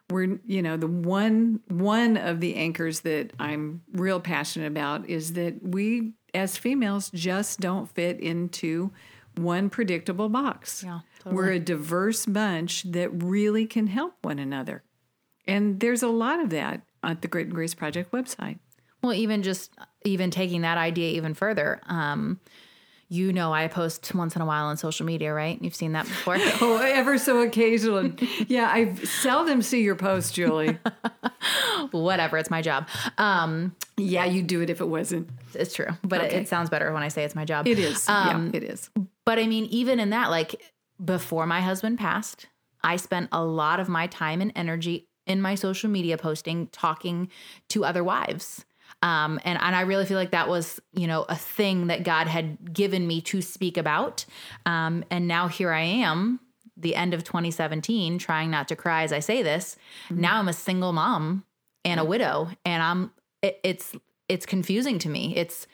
we're 0.09 0.39
you 0.45 0.61
know 0.61 0.77
the 0.77 0.87
one 0.87 1.59
one 1.67 2.15
of 2.15 2.39
the 2.39 2.55
anchors 2.55 3.01
that 3.01 3.33
I'm 3.39 3.81
real 3.91 4.19
passionate 4.19 4.67
about 4.67 5.09
is 5.09 5.33
that 5.33 5.61
we 5.61 6.13
as 6.33 6.57
females 6.57 7.09
just 7.13 7.59
don't 7.59 7.89
fit 7.89 8.19
into 8.19 8.91
one 9.37 9.69
predictable 9.69 10.29
box. 10.29 10.83
Yeah, 10.83 10.99
totally. 11.19 11.35
We're 11.35 11.51
a 11.51 11.59
diverse 11.59 12.25
bunch 12.25 12.83
that 12.83 13.09
really 13.23 13.65
can 13.65 13.87
help 13.87 14.13
one 14.21 14.39
another. 14.39 14.83
And 15.47 15.79
there's 15.79 16.03
a 16.03 16.09
lot 16.09 16.39
of 16.39 16.49
that 16.49 16.81
at 17.03 17.21
the 17.21 17.27
Grit 17.27 17.47
and 17.47 17.55
Grace 17.55 17.73
Project 17.73 18.11
website. 18.11 18.59
Well, 19.01 19.13
even 19.13 19.43
just 19.43 19.71
even 20.03 20.31
taking 20.31 20.61
that 20.61 20.77
idea 20.77 21.11
even 21.11 21.33
further, 21.33 21.79
um, 21.85 22.39
you 23.09 23.31
know 23.31 23.53
I 23.53 23.67
post 23.67 24.13
once 24.13 24.35
in 24.35 24.41
a 24.41 24.45
while 24.45 24.65
on 24.65 24.77
social 24.77 25.05
media, 25.05 25.33
right? 25.33 25.57
You've 25.61 25.75
seen 25.75 25.93
that 25.93 26.05
before. 26.05 26.35
oh, 26.61 26.81
ever 26.83 27.17
so 27.17 27.41
occasionally. 27.41 28.13
Yeah, 28.47 28.69
I 28.69 28.95
seldom 28.95 29.61
see 29.61 29.81
your 29.81 29.95
post, 29.95 30.33
Julie. 30.33 30.77
Whatever, 31.91 32.37
it's 32.37 32.49
my 32.49 32.61
job. 32.61 32.87
Um, 33.17 33.75
yeah, 33.95 34.25
you'd 34.25 34.47
do 34.47 34.61
it 34.61 34.69
if 34.69 34.81
it 34.81 34.87
wasn't. 34.87 35.29
It's 35.53 35.73
true, 35.73 35.87
but 36.03 36.21
okay. 36.21 36.35
it, 36.35 36.41
it, 36.41 36.47
sounds 36.49 36.69
better 36.69 36.91
when 36.91 37.03
I 37.03 37.07
say 37.07 37.23
it's 37.23 37.35
my 37.35 37.45
job. 37.45 37.67
It 37.67 37.79
is. 37.79 38.07
Um, 38.09 38.51
yeah, 38.53 38.57
it 38.57 38.63
is. 38.63 38.89
But 39.27 39.37
I 39.37 39.45
mean, 39.45 39.65
even 39.65 39.99
in 39.99 40.09
that, 40.09 40.31
like 40.31 40.63
before 41.03 41.45
my 41.45 41.61
husband 41.61 41.99
passed, 41.99 42.47
I 42.81 42.95
spent 42.95 43.29
a 43.31 43.43
lot 43.43 43.79
of 43.79 43.87
my 43.87 44.07
time 44.07 44.41
and 44.41 44.51
energy 44.55 45.07
in 45.27 45.41
my 45.41 45.55
social 45.55 45.89
media 45.89 46.17
posting, 46.17 46.67
talking 46.67 47.29
to 47.69 47.85
other 47.85 48.03
wives 48.03 48.65
um, 49.01 49.39
and, 49.43 49.59
and 49.61 49.75
I 49.75 49.81
really 49.81 50.05
feel 50.05 50.17
like 50.17 50.31
that 50.31 50.47
was, 50.47 50.79
you 50.93 51.07
know, 51.07 51.23
a 51.29 51.35
thing 51.35 51.87
that 51.87 52.03
God 52.03 52.27
had 52.27 52.73
given 52.73 53.05
me 53.05 53.21
to 53.21 53.41
speak 53.41 53.77
about. 53.77 54.25
Um, 54.65 55.03
and 55.11 55.27
now 55.27 55.47
here 55.47 55.71
I 55.71 55.81
am, 55.81 56.39
the 56.75 56.95
end 56.95 57.13
of 57.13 57.23
2017, 57.23 58.17
trying 58.17 58.49
not 58.49 58.67
to 58.69 58.75
cry 58.75 59.03
as 59.03 59.13
I 59.13 59.19
say 59.19 59.43
this. 59.43 59.77
Mm-hmm. 60.05 60.21
Now 60.21 60.39
I'm 60.39 60.47
a 60.47 60.53
single 60.53 60.93
mom 60.93 61.43
and 61.85 61.99
a 61.99 62.05
widow, 62.05 62.49
and 62.65 62.81
I'm, 62.83 63.11
it, 63.41 63.59
it's, 63.63 63.93
it's 64.27 64.45
confusing 64.45 64.99
to 64.99 65.09
me. 65.09 65.35
It's, 65.35 65.67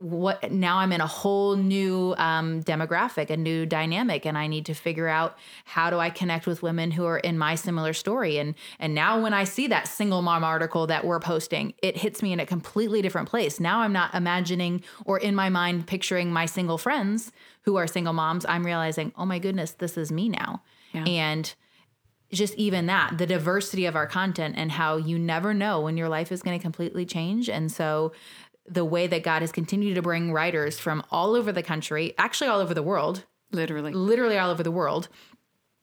what 0.00 0.50
now 0.50 0.78
I'm 0.78 0.92
in 0.92 1.02
a 1.02 1.06
whole 1.06 1.56
new 1.56 2.14
um, 2.16 2.62
demographic, 2.62 3.28
a 3.28 3.36
new 3.36 3.66
dynamic, 3.66 4.24
and 4.24 4.36
I 4.36 4.46
need 4.46 4.64
to 4.66 4.74
figure 4.74 5.08
out 5.08 5.36
how 5.66 5.90
do 5.90 5.98
I 5.98 6.08
connect 6.08 6.46
with 6.46 6.62
women 6.62 6.90
who 6.90 7.04
are 7.04 7.18
in 7.18 7.36
my 7.36 7.54
similar 7.54 7.92
story. 7.92 8.38
And 8.38 8.54
and 8.78 8.94
now 8.94 9.20
when 9.20 9.34
I 9.34 9.44
see 9.44 9.66
that 9.66 9.86
single 9.86 10.22
mom 10.22 10.42
article 10.42 10.86
that 10.86 11.04
we're 11.04 11.20
posting, 11.20 11.74
it 11.82 11.98
hits 11.98 12.22
me 12.22 12.32
in 12.32 12.40
a 12.40 12.46
completely 12.46 13.02
different 13.02 13.28
place. 13.28 13.60
Now 13.60 13.80
I'm 13.80 13.92
not 13.92 14.14
imagining 14.14 14.82
or 15.04 15.18
in 15.18 15.34
my 15.34 15.50
mind 15.50 15.86
picturing 15.86 16.32
my 16.32 16.46
single 16.46 16.78
friends 16.78 17.30
who 17.62 17.76
are 17.76 17.86
single 17.86 18.14
moms. 18.14 18.46
I'm 18.46 18.64
realizing, 18.64 19.12
oh 19.18 19.26
my 19.26 19.38
goodness, 19.38 19.72
this 19.72 19.98
is 19.98 20.10
me 20.10 20.30
now. 20.30 20.62
Yeah. 20.92 21.04
And 21.04 21.54
just 22.32 22.54
even 22.54 22.86
that, 22.86 23.18
the 23.18 23.26
diversity 23.26 23.86
of 23.86 23.96
our 23.96 24.06
content 24.06 24.54
and 24.56 24.72
how 24.72 24.96
you 24.96 25.18
never 25.18 25.52
know 25.52 25.80
when 25.80 25.96
your 25.96 26.08
life 26.08 26.30
is 26.30 26.42
going 26.42 26.58
to 26.58 26.62
completely 26.62 27.04
change. 27.04 27.50
And 27.50 27.70
so 27.70 28.12
the 28.70 28.84
way 28.84 29.06
that 29.06 29.22
God 29.22 29.42
has 29.42 29.52
continued 29.52 29.96
to 29.96 30.02
bring 30.02 30.32
writers 30.32 30.78
from 30.78 31.02
all 31.10 31.34
over 31.34 31.52
the 31.52 31.62
country, 31.62 32.14
actually 32.16 32.48
all 32.48 32.60
over 32.60 32.72
the 32.72 32.82
world, 32.82 33.24
literally, 33.52 33.92
literally 33.92 34.38
all 34.38 34.50
over 34.50 34.62
the 34.62 34.70
world, 34.70 35.08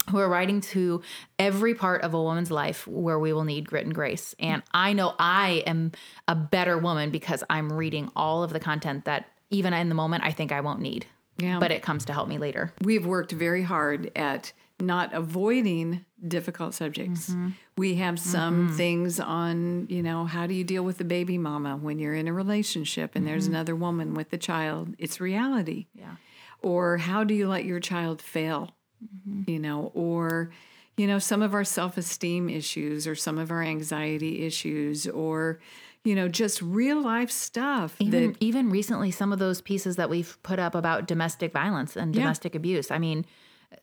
who 0.10 0.20
are 0.20 0.30
writing 0.30 0.62
to 0.62 1.02
every 1.38 1.76
part 1.76 2.02
of 2.02 2.14
a 2.14 2.22
woman's 2.22 2.50
life 2.50 2.88
where 2.88 3.20
we 3.20 3.34
will 3.34 3.44
need 3.44 3.68
grit 3.68 3.86
and 3.86 3.94
grace. 3.94 4.34
And 4.40 4.64
I 4.72 4.94
know 4.94 5.14
I 5.20 5.64
am 5.68 5.92
a 6.30 6.36
better 6.36 6.78
woman 6.78 7.12
because 7.12 7.44
I'm 7.50 7.74
reading 7.74 8.10
all 8.16 8.42
of 8.42 8.54
the 8.54 8.60
content 8.60 9.04
that 9.04 9.28
even 9.50 9.74
in 9.74 9.90
the 9.90 9.96
moment 9.96 10.24
I 10.24 10.32
think 10.32 10.54
I 10.54 10.62
won't 10.62 10.80
need. 10.80 11.06
Yeah. 11.38 11.60
But 11.60 11.72
it 11.72 11.84
comes 11.84 12.06
to 12.06 12.14
help 12.14 12.30
me 12.30 12.38
later. 12.38 12.74
We've 12.82 13.06
worked 13.06 13.32
very 13.32 13.64
hard 13.64 14.12
at 14.16 14.54
not 14.80 15.14
avoiding 15.14 16.06
difficult 16.28 16.74
subjects. 16.74 17.30
Mm-hmm. 17.30 17.50
We 17.78 17.96
have 17.96 18.20
some 18.20 18.68
mm-hmm. 18.68 18.78
things 18.78 19.20
on, 19.20 19.88
you 19.90 20.04
know, 20.04 20.26
how 20.26 20.48
do 20.48 20.54
you 20.54 20.64
deal 20.64 20.84
with 20.84 20.98
the 20.98 21.04
baby 21.04 21.38
mama 21.38 21.78
when 21.78 22.00
you're 22.00 22.14
in 22.14 22.28
a 22.28 22.34
relationship 22.34 23.16
and 23.16 23.24
mm-hmm. 23.24 23.32
there's 23.32 23.48
another 23.48 23.76
woman 23.76 24.14
with 24.14 24.30
the 24.30 24.38
child? 24.38 24.96
It's 24.98 25.20
reality. 25.20 25.88
Yeah. 25.94 26.16
Or 26.62 26.98
how 26.98 27.24
do 27.24 27.34
you 27.34 27.48
let 27.48 27.66
your 27.66 27.80
child 27.80 28.22
fail? 28.22 28.76
Mm-hmm. 29.04 29.50
You 29.50 29.60
know, 29.60 29.92
or 29.94 30.52
you 30.96 31.06
know, 31.06 31.20
some 31.20 31.44
of 31.44 31.54
our 31.54 31.64
self-esteem 31.64 32.50
issues 32.50 33.08
or 33.08 33.14
some 33.14 33.38
of 33.38 33.52
our 33.52 33.62
anxiety 33.62 34.46
issues 34.46 35.08
or 35.08 35.60
you 36.04 36.16
know, 36.16 36.30
just 36.30 36.62
real 36.62 37.02
life 37.02 37.30
stuff. 37.30 37.96
Even 38.00 38.32
that, 38.32 38.38
even 38.40 38.70
recently 38.70 39.12
some 39.12 39.34
of 39.34 39.40
those 39.40 39.60
pieces 39.60 39.98
that 39.98 40.10
we've 40.10 40.42
put 40.42 40.58
up 40.58 40.74
about 40.74 41.06
domestic 41.06 41.52
violence 41.52 41.98
and 41.98 42.14
domestic 42.14 42.54
yeah. 42.54 42.60
abuse. 42.60 42.92
I 42.92 42.98
mean, 42.98 43.26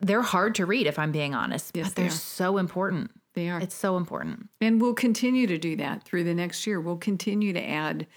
they're 0.01 0.21
hard 0.21 0.55
to 0.55 0.65
read 0.65 0.87
if 0.87 0.99
I'm 0.99 1.11
being 1.11 1.33
honest, 1.33 1.75
yes, 1.75 1.87
but 1.87 1.95
they're 1.95 2.05
they 2.05 2.11
so 2.11 2.57
important. 2.57 3.11
They 3.33 3.49
are. 3.49 3.59
It's 3.59 3.75
so 3.75 3.97
important. 3.97 4.49
And 4.61 4.81
we'll 4.81 4.93
continue 4.93 5.45
to 5.47 5.57
do 5.57 5.75
that 5.77 6.03
through 6.03 6.23
the 6.23 6.33
next 6.33 6.65
year. 6.65 6.79
We'll 6.79 6.97
continue 6.97 7.53
to 7.53 7.61
add 7.61 8.07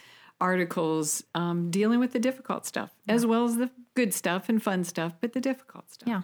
articles 0.40 1.24
um, 1.34 1.70
dealing 1.70 1.98
with 1.98 2.12
the 2.12 2.18
difficult 2.20 2.64
stuff 2.64 2.92
yeah. 3.06 3.14
as 3.14 3.26
well 3.26 3.44
as 3.44 3.56
the 3.56 3.70
good 3.94 4.14
stuff 4.14 4.48
and 4.48 4.62
fun 4.62 4.84
stuff, 4.84 5.14
but 5.20 5.32
the 5.32 5.40
difficult 5.40 5.90
stuff. 5.90 6.08
Yeah. 6.08 6.22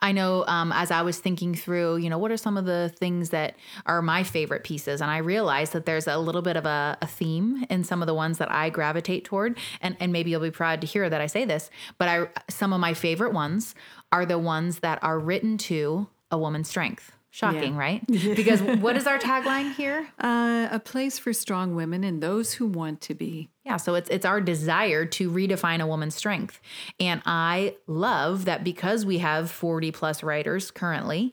I 0.00 0.12
know 0.12 0.44
um, 0.46 0.72
as 0.72 0.90
I 0.90 1.02
was 1.02 1.18
thinking 1.18 1.54
through, 1.54 1.96
you 1.98 2.10
know, 2.10 2.18
what 2.18 2.30
are 2.30 2.36
some 2.36 2.56
of 2.56 2.64
the 2.64 2.92
things 2.96 3.30
that 3.30 3.56
are 3.86 4.02
my 4.02 4.22
favorite 4.22 4.64
pieces? 4.64 5.00
And 5.00 5.10
I 5.10 5.18
realized 5.18 5.72
that 5.72 5.86
there's 5.86 6.06
a 6.06 6.18
little 6.18 6.42
bit 6.42 6.56
of 6.56 6.66
a, 6.66 6.98
a, 7.00 7.06
theme 7.06 7.64
in 7.68 7.84
some 7.84 8.02
of 8.02 8.06
the 8.06 8.14
ones 8.14 8.38
that 8.38 8.50
I 8.50 8.70
gravitate 8.70 9.24
toward. 9.24 9.58
And, 9.80 9.96
and 10.00 10.12
maybe 10.12 10.30
you'll 10.30 10.40
be 10.40 10.50
proud 10.50 10.80
to 10.80 10.86
hear 10.86 11.08
that 11.10 11.20
I 11.20 11.26
say 11.26 11.44
this, 11.44 11.70
but 11.98 12.08
I 12.08 12.28
some 12.48 12.72
of 12.72 12.80
my 12.80 12.94
favorite 12.94 13.32
ones 13.32 13.74
are 14.10 14.26
the 14.26 14.38
ones 14.38 14.80
that 14.80 14.98
are 15.02 15.18
written 15.18 15.58
to 15.58 16.08
a 16.30 16.38
woman's 16.38 16.68
strength. 16.68 17.12
Shocking, 17.34 17.72
yeah. 17.72 17.78
right? 17.78 18.02
Because 18.36 18.60
what 18.60 18.94
is 18.94 19.06
our 19.06 19.18
tagline 19.18 19.74
here? 19.74 20.06
Uh, 20.18 20.68
a 20.70 20.78
place 20.78 21.18
for 21.18 21.32
strong 21.32 21.74
women 21.74 22.04
and 22.04 22.22
those 22.22 22.52
who 22.52 22.66
want 22.66 23.00
to 23.02 23.14
be. 23.14 23.48
Yeah, 23.64 23.78
so 23.78 23.94
it's 23.94 24.10
it's 24.10 24.26
our 24.26 24.38
desire 24.38 25.06
to 25.06 25.30
redefine 25.30 25.80
a 25.80 25.86
woman's 25.86 26.14
strength. 26.14 26.60
And 27.00 27.22
I 27.24 27.76
love 27.86 28.44
that 28.44 28.64
because 28.64 29.06
we 29.06 29.18
have 29.18 29.50
40 29.50 29.92
plus 29.92 30.22
writers 30.22 30.70
currently, 30.70 31.32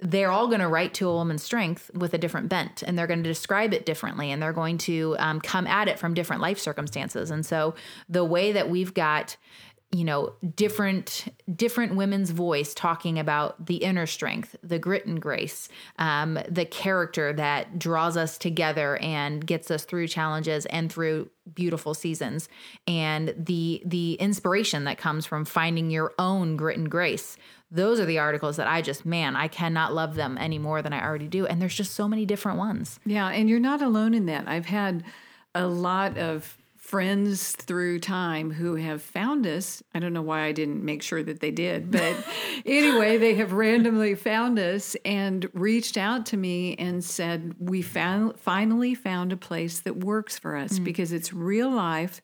they're 0.00 0.32
all 0.32 0.48
going 0.48 0.60
to 0.60 0.68
write 0.68 0.94
to 0.94 1.08
a 1.08 1.14
woman's 1.14 1.44
strength 1.44 1.92
with 1.94 2.12
a 2.12 2.18
different 2.18 2.48
bent 2.48 2.82
and 2.82 2.98
they're 2.98 3.06
going 3.06 3.22
to 3.22 3.28
describe 3.28 3.72
it 3.74 3.84
differently 3.86 4.30
and 4.30 4.42
they're 4.42 4.52
going 4.52 4.78
to 4.78 5.14
um, 5.18 5.40
come 5.40 5.66
at 5.66 5.88
it 5.88 5.98
from 5.98 6.14
different 6.14 6.40
life 6.40 6.58
circumstances 6.58 7.30
and 7.30 7.44
so 7.44 7.74
the 8.08 8.24
way 8.24 8.50
that 8.52 8.70
we've 8.70 8.94
got 8.94 9.36
you 9.92 10.04
know 10.04 10.34
different 10.54 11.34
different 11.54 11.96
women's 11.96 12.30
voice 12.30 12.74
talking 12.74 13.18
about 13.18 13.66
the 13.66 13.76
inner 13.76 14.06
strength 14.06 14.54
the 14.62 14.78
grit 14.78 15.04
and 15.06 15.20
grace 15.20 15.68
um, 15.98 16.38
the 16.48 16.64
character 16.64 17.32
that 17.32 17.78
draws 17.78 18.16
us 18.16 18.38
together 18.38 18.96
and 18.98 19.44
gets 19.44 19.70
us 19.70 19.84
through 19.84 20.06
challenges 20.06 20.64
and 20.66 20.92
through 20.92 21.28
beautiful 21.54 21.94
seasons 21.94 22.48
and 22.86 23.34
the 23.36 23.82
the 23.84 24.14
inspiration 24.14 24.84
that 24.84 24.98
comes 24.98 25.26
from 25.26 25.44
finding 25.44 25.90
your 25.90 26.12
own 26.18 26.56
grit 26.56 26.78
and 26.78 26.90
grace. 26.90 27.36
Those 27.72 28.00
are 28.00 28.04
the 28.04 28.18
articles 28.18 28.56
that 28.56 28.68
I 28.68 28.82
just 28.82 29.04
man 29.04 29.36
I 29.36 29.48
cannot 29.48 29.92
love 29.92 30.14
them 30.14 30.38
any 30.38 30.58
more 30.58 30.82
than 30.82 30.92
I 30.92 31.04
already 31.04 31.28
do 31.28 31.46
and 31.46 31.60
there's 31.60 31.74
just 31.74 31.94
so 31.94 32.06
many 32.06 32.26
different 32.26 32.58
ones. 32.58 33.00
Yeah 33.04 33.28
and 33.28 33.48
you're 33.48 33.60
not 33.60 33.82
alone 33.82 34.14
in 34.14 34.26
that. 34.26 34.48
I've 34.48 34.66
had 34.66 35.04
a 35.54 35.66
lot 35.66 36.16
of 36.18 36.56
friends 36.90 37.52
through 37.52 38.00
time 38.00 38.50
who 38.50 38.74
have 38.74 39.00
found 39.00 39.46
us. 39.46 39.80
I 39.94 40.00
don't 40.00 40.12
know 40.12 40.22
why 40.22 40.42
I 40.42 40.50
didn't 40.50 40.84
make 40.84 41.02
sure 41.02 41.22
that 41.22 41.38
they 41.38 41.52
did, 41.52 41.92
but 41.92 42.16
anyway, 42.66 43.16
they 43.16 43.36
have 43.36 43.52
randomly 43.52 44.16
found 44.16 44.58
us 44.58 44.96
and 45.04 45.48
reached 45.52 45.96
out 45.96 46.26
to 46.26 46.36
me 46.36 46.74
and 46.74 47.04
said, 47.04 47.54
We 47.60 47.80
found, 47.80 48.40
finally 48.40 48.96
found 48.96 49.32
a 49.32 49.36
place 49.36 49.78
that 49.82 49.98
works 49.98 50.36
for 50.36 50.56
us 50.56 50.80
mm. 50.80 50.84
because 50.84 51.12
it's 51.12 51.32
real 51.32 51.70
life. 51.70 52.20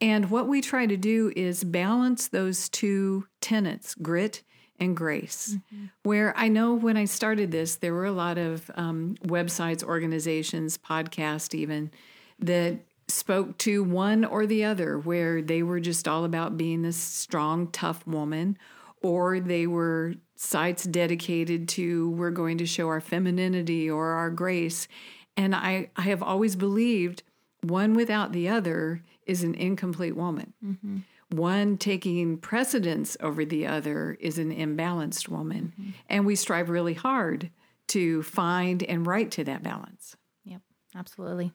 And 0.00 0.30
what 0.30 0.46
we 0.46 0.60
try 0.60 0.86
to 0.86 0.96
do 0.96 1.32
is 1.34 1.64
balance 1.64 2.28
those 2.28 2.68
two 2.68 3.26
tenets, 3.40 3.96
grit 3.96 4.44
and 4.78 4.96
grace. 4.96 5.56
Where 6.04 6.32
I 6.36 6.46
know 6.46 6.74
when 6.74 6.96
I 6.96 7.06
started 7.06 7.50
this, 7.50 7.74
there 7.74 7.92
were 7.92 8.04
a 8.04 8.12
lot 8.12 8.38
of 8.38 8.70
um, 8.76 9.16
websites, 9.24 9.82
organizations, 9.82 10.78
podcasts, 10.78 11.54
even 11.54 11.90
that 12.38 12.78
spoke 13.08 13.56
to 13.58 13.84
one 13.84 14.24
or 14.24 14.46
the 14.46 14.64
other, 14.64 14.98
where 14.98 15.40
they 15.40 15.62
were 15.62 15.80
just 15.80 16.08
all 16.08 16.24
about 16.24 16.56
being 16.56 16.82
this 16.82 16.96
strong, 16.96 17.68
tough 17.68 18.06
woman, 18.06 18.58
or 19.02 19.40
they 19.40 19.66
were 19.66 20.14
sites 20.34 20.84
dedicated 20.84 21.68
to 21.68 22.10
we're 22.10 22.30
going 22.30 22.58
to 22.58 22.66
show 22.66 22.88
our 22.88 23.00
femininity 23.00 23.88
or 23.88 24.08
our 24.08 24.30
grace. 24.30 24.88
And 25.36 25.54
I, 25.54 25.90
I 25.96 26.02
have 26.02 26.22
always 26.22 26.56
believed 26.56 27.22
one 27.62 27.94
without 27.94 28.32
the 28.32 28.48
other 28.48 29.02
is 29.26 29.42
an 29.42 29.54
incomplete 29.54 30.16
woman. 30.16 30.52
Mm-hmm. 30.64 30.98
One 31.30 31.76
taking 31.76 32.38
precedence 32.38 33.16
over 33.20 33.44
the 33.44 33.66
other 33.66 34.16
is 34.20 34.38
an 34.38 34.54
imbalanced 34.54 35.28
woman. 35.28 35.72
Mm-hmm. 35.72 35.90
And 36.08 36.26
we 36.26 36.36
strive 36.36 36.70
really 36.70 36.94
hard 36.94 37.50
to 37.88 38.22
find 38.22 38.82
and 38.82 39.06
write 39.06 39.30
to 39.32 39.44
that 39.44 39.62
balance. 39.62 40.16
Yep, 40.44 40.60
absolutely. 40.94 41.52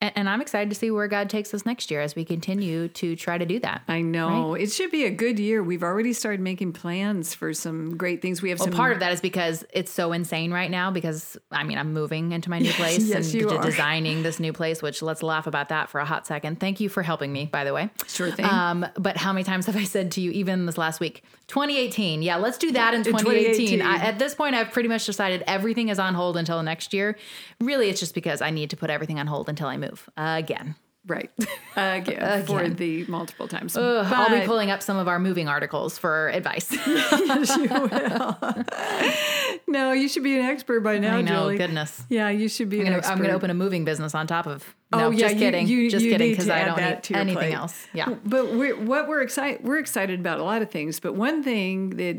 And, 0.00 0.12
and 0.14 0.28
I'm 0.28 0.40
excited 0.40 0.70
to 0.70 0.76
see 0.76 0.90
where 0.90 1.08
God 1.08 1.28
takes 1.28 1.52
us 1.52 1.66
next 1.66 1.90
year 1.90 2.00
as 2.00 2.14
we 2.14 2.24
continue 2.24 2.88
to 2.88 3.16
try 3.16 3.36
to 3.36 3.44
do 3.44 3.58
that. 3.60 3.82
I 3.88 4.00
know. 4.00 4.54
It 4.54 4.70
should 4.70 4.90
be 4.90 5.04
a 5.04 5.10
good 5.10 5.38
year. 5.38 5.62
We've 5.62 5.82
already 5.82 6.12
started 6.12 6.40
making 6.40 6.72
plans 6.72 7.34
for 7.34 7.52
some 7.52 7.96
great 7.96 8.22
things. 8.22 8.40
We 8.40 8.50
have 8.50 8.60
Well, 8.60 8.66
some 8.66 8.74
part 8.74 8.92
of 8.92 9.00
that 9.00 9.12
is 9.12 9.20
because 9.20 9.64
it's 9.72 9.90
so 9.90 10.12
insane 10.12 10.52
right 10.52 10.70
now. 10.70 10.90
Because 10.90 11.36
I 11.50 11.64
mean, 11.64 11.78
I'm 11.78 11.92
moving 11.92 12.32
into 12.32 12.50
my 12.50 12.58
new 12.58 12.72
place 12.74 13.08
yes, 13.08 13.32
and 13.34 13.48
d- 13.48 13.58
designing 13.62 14.22
this 14.22 14.38
new 14.38 14.52
place. 14.52 14.82
Which 14.82 15.02
let's 15.02 15.22
laugh 15.22 15.46
about 15.46 15.70
that 15.70 15.88
for 15.88 16.00
a 16.00 16.04
hot 16.04 16.26
second. 16.26 16.60
Thank 16.60 16.80
you 16.80 16.88
for 16.88 17.02
helping 17.02 17.32
me, 17.32 17.46
by 17.46 17.64
the 17.64 17.74
way. 17.74 17.90
Sure 18.06 18.30
thing. 18.30 18.46
Um, 18.46 18.86
but 18.94 19.16
how 19.16 19.32
many 19.32 19.44
times 19.44 19.66
have 19.66 19.76
I 19.76 19.84
said 19.84 20.12
to 20.12 20.20
you, 20.20 20.30
even 20.30 20.66
this 20.66 20.78
last 20.78 21.00
week, 21.00 21.24
2018? 21.48 22.22
Yeah, 22.22 22.36
let's 22.36 22.58
do 22.58 22.72
that 22.72 22.94
in 22.94 23.02
2018. 23.02 23.80
2018. 23.80 23.82
I, 23.82 23.96
at 24.06 24.18
this 24.18 24.34
point, 24.34 24.54
I've 24.54 24.70
pretty 24.70 24.88
much 24.88 25.04
decided 25.06 25.42
everything 25.46 25.88
is 25.88 25.98
on 25.98 26.14
hold 26.14 26.36
until 26.36 26.62
next 26.62 26.94
year. 26.94 27.16
Really, 27.60 27.88
it's 27.88 28.00
just 28.00 28.14
because 28.14 28.40
I 28.40 28.50
need 28.50 28.70
to 28.70 28.76
put 28.76 28.90
everything 28.90 29.18
on 29.18 29.26
hold 29.26 29.48
until 29.48 29.66
I 29.66 29.76
move 29.76 30.08
again. 30.16 30.76
Right 31.08 31.30
again, 31.76 32.44
for 32.46 32.68
the 32.68 33.04
multiple 33.06 33.48
times. 33.48 33.76
Ugh, 33.76 34.06
I'll 34.08 34.38
be 34.40 34.46
pulling 34.46 34.70
up 34.70 34.82
some 34.82 34.96
of 34.96 35.08
our 35.08 35.18
moving 35.18 35.48
articles 35.48 35.98
for 35.98 36.28
advice. 36.28 36.70
Yes, 37.28 37.56
you 37.56 37.68
will. 37.68 39.62
no, 39.66 39.92
you 39.92 40.08
should 40.08 40.22
be 40.22 40.38
an 40.38 40.44
expert 40.46 40.80
by 40.80 40.98
now, 40.98 41.16
I 41.16 41.22
know, 41.22 41.42
Julie. 41.42 41.58
goodness. 41.58 42.02
Yeah, 42.08 42.28
you 42.30 42.48
should 42.48 42.68
be 42.68 42.76
I'm 42.80 42.86
an 42.86 42.86
gonna, 42.86 42.96
expert. 42.98 43.12
I'm 43.12 43.18
gonna 43.22 43.32
open 43.34 43.50
a 43.50 43.54
moving 43.54 43.84
business 43.84 44.14
on 44.14 44.26
top 44.26 44.46
of. 44.46 44.74
Oh, 44.92 44.98
no, 44.98 45.06
Oh, 45.06 45.10
yeah, 45.10 45.18
just 45.28 45.36
kidding. 45.38 45.66
you- 45.66 45.90
just 45.90 46.04
you 46.04 46.12
kidding 46.12 46.30
because 46.30 46.48
I 46.48 46.64
don't 46.64 46.76
need 46.78 47.16
anything 47.16 47.36
plate. 47.36 47.54
else. 47.54 47.86
Yeah. 47.92 48.14
But 48.24 48.54
we're, 48.54 48.76
what 48.76 49.08
we're 49.08 49.20
excited 49.22 49.64
we're 49.64 49.78
excited 49.78 50.20
about 50.20 50.38
a 50.40 50.44
lot 50.44 50.62
of 50.62 50.70
things. 50.70 51.00
But 51.00 51.14
one 51.14 51.42
thing 51.42 51.90
that 51.90 52.16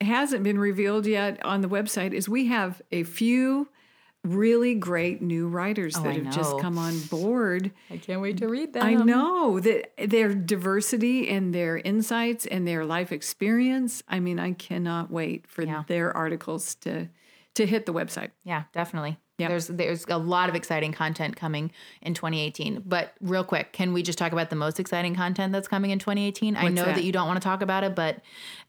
hasn't 0.00 0.42
been 0.42 0.58
revealed 0.58 1.06
yet 1.06 1.44
on 1.44 1.60
the 1.62 1.68
website 1.68 2.12
is 2.12 2.28
we 2.28 2.46
have 2.46 2.80
a 2.92 3.02
few 3.04 3.68
really 4.24 4.74
great 4.74 5.22
new 5.22 5.48
writers 5.48 5.96
Oh, 5.96 6.02
that 6.02 6.10
I 6.10 6.12
have 6.14 6.34
just 6.34 6.58
come 6.60 6.76
on 6.76 6.98
board. 7.02 7.70
I 7.90 7.96
can't 7.96 8.20
wait 8.20 8.36
to 8.38 8.48
read 8.48 8.72
them. 8.74 8.82
I 8.84 8.94
know 8.94 9.60
that 9.60 9.92
their 9.98 10.34
diversity 10.34 11.28
and 11.30 11.54
their 11.54 11.78
insights 11.78 12.44
and 12.46 12.66
their 12.68 12.84
life 12.84 13.12
experience. 13.12 14.02
I 14.08 14.20
mean, 14.20 14.38
I 14.38 14.52
cannot 14.52 15.10
wait 15.10 15.46
for 15.46 15.62
Yeah. 15.62 15.84
their 15.86 16.14
articles 16.16 16.74
to 16.76 17.08
to 17.54 17.66
hit 17.66 17.84
the 17.84 17.92
website. 17.92 18.30
Yeah, 18.44 18.64
definitely. 18.72 19.18
Yep. 19.38 19.48
There's 19.48 19.66
there's 19.68 20.04
a 20.08 20.18
lot 20.18 20.48
of 20.48 20.54
exciting 20.54 20.92
content 20.92 21.34
coming 21.34 21.72
in 22.02 22.14
2018. 22.14 22.82
But 22.86 23.14
real 23.20 23.42
quick, 23.42 23.72
can 23.72 23.92
we 23.92 24.02
just 24.02 24.18
talk 24.18 24.32
about 24.32 24.50
the 24.50 24.56
most 24.56 24.78
exciting 24.78 25.14
content 25.16 25.52
that's 25.52 25.66
coming 25.66 25.90
in 25.90 25.98
2018? 25.98 26.56
I 26.56 26.68
know 26.68 26.84
that? 26.84 26.96
that? 26.96 27.04
you 27.04 27.10
don't 27.10 27.26
want 27.26 27.40
to 27.40 27.44
talk 27.44 27.60
about 27.62 27.82
it, 27.84 27.94
but 27.96 28.20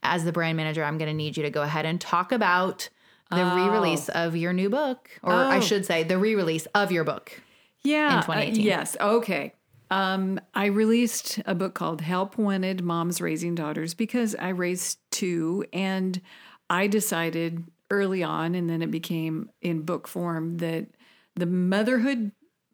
as 0.02 0.24
the 0.24 0.32
brand 0.32 0.56
manager, 0.56 0.82
I'm 0.82 0.98
going 0.98 1.10
to 1.10 1.14
need 1.14 1.36
you 1.36 1.42
to 1.44 1.50
go 1.50 1.62
ahead 1.62 1.84
and 1.86 2.00
talk 2.00 2.32
about 2.32 2.88
the 3.34 3.44
re-release 3.56 4.08
of 4.10 4.36
your 4.36 4.52
new 4.52 4.68
book, 4.70 5.10
or 5.22 5.32
I 5.32 5.56
Oh. 5.56 5.60
should 5.60 5.84
say, 5.86 6.02
the 6.04 6.18
re-release 6.18 6.66
of 6.74 6.92
your 6.92 7.04
book. 7.04 7.40
Yeah. 7.82 8.12
in 8.12 8.18
uh, 8.18 8.22
2018. 8.22 8.64
yes. 8.64 8.96
Okay. 9.00 9.54
Um, 9.90 10.40
I 10.54 10.66
released 10.66 11.40
a 11.46 11.54
book 11.54 11.74
called 11.74 12.00
Help 12.00 12.38
Wanted 12.38 12.82
Moms 12.82 13.20
Raising 13.20 13.54
Daughters 13.54 13.92
because 13.94 14.34
I 14.36 14.48
raised 14.50 14.98
two 15.10 15.64
and 15.72 16.20
I 16.70 16.86
decided 16.86 17.64
early 17.90 18.22
on, 18.22 18.54
and 18.54 18.70
then 18.70 18.80
it 18.80 18.90
became 18.90 19.50
in 19.60 19.82
book 19.82 20.08
form, 20.08 20.58
that 20.58 20.86
the 21.36 21.44
motherhood 21.46 22.32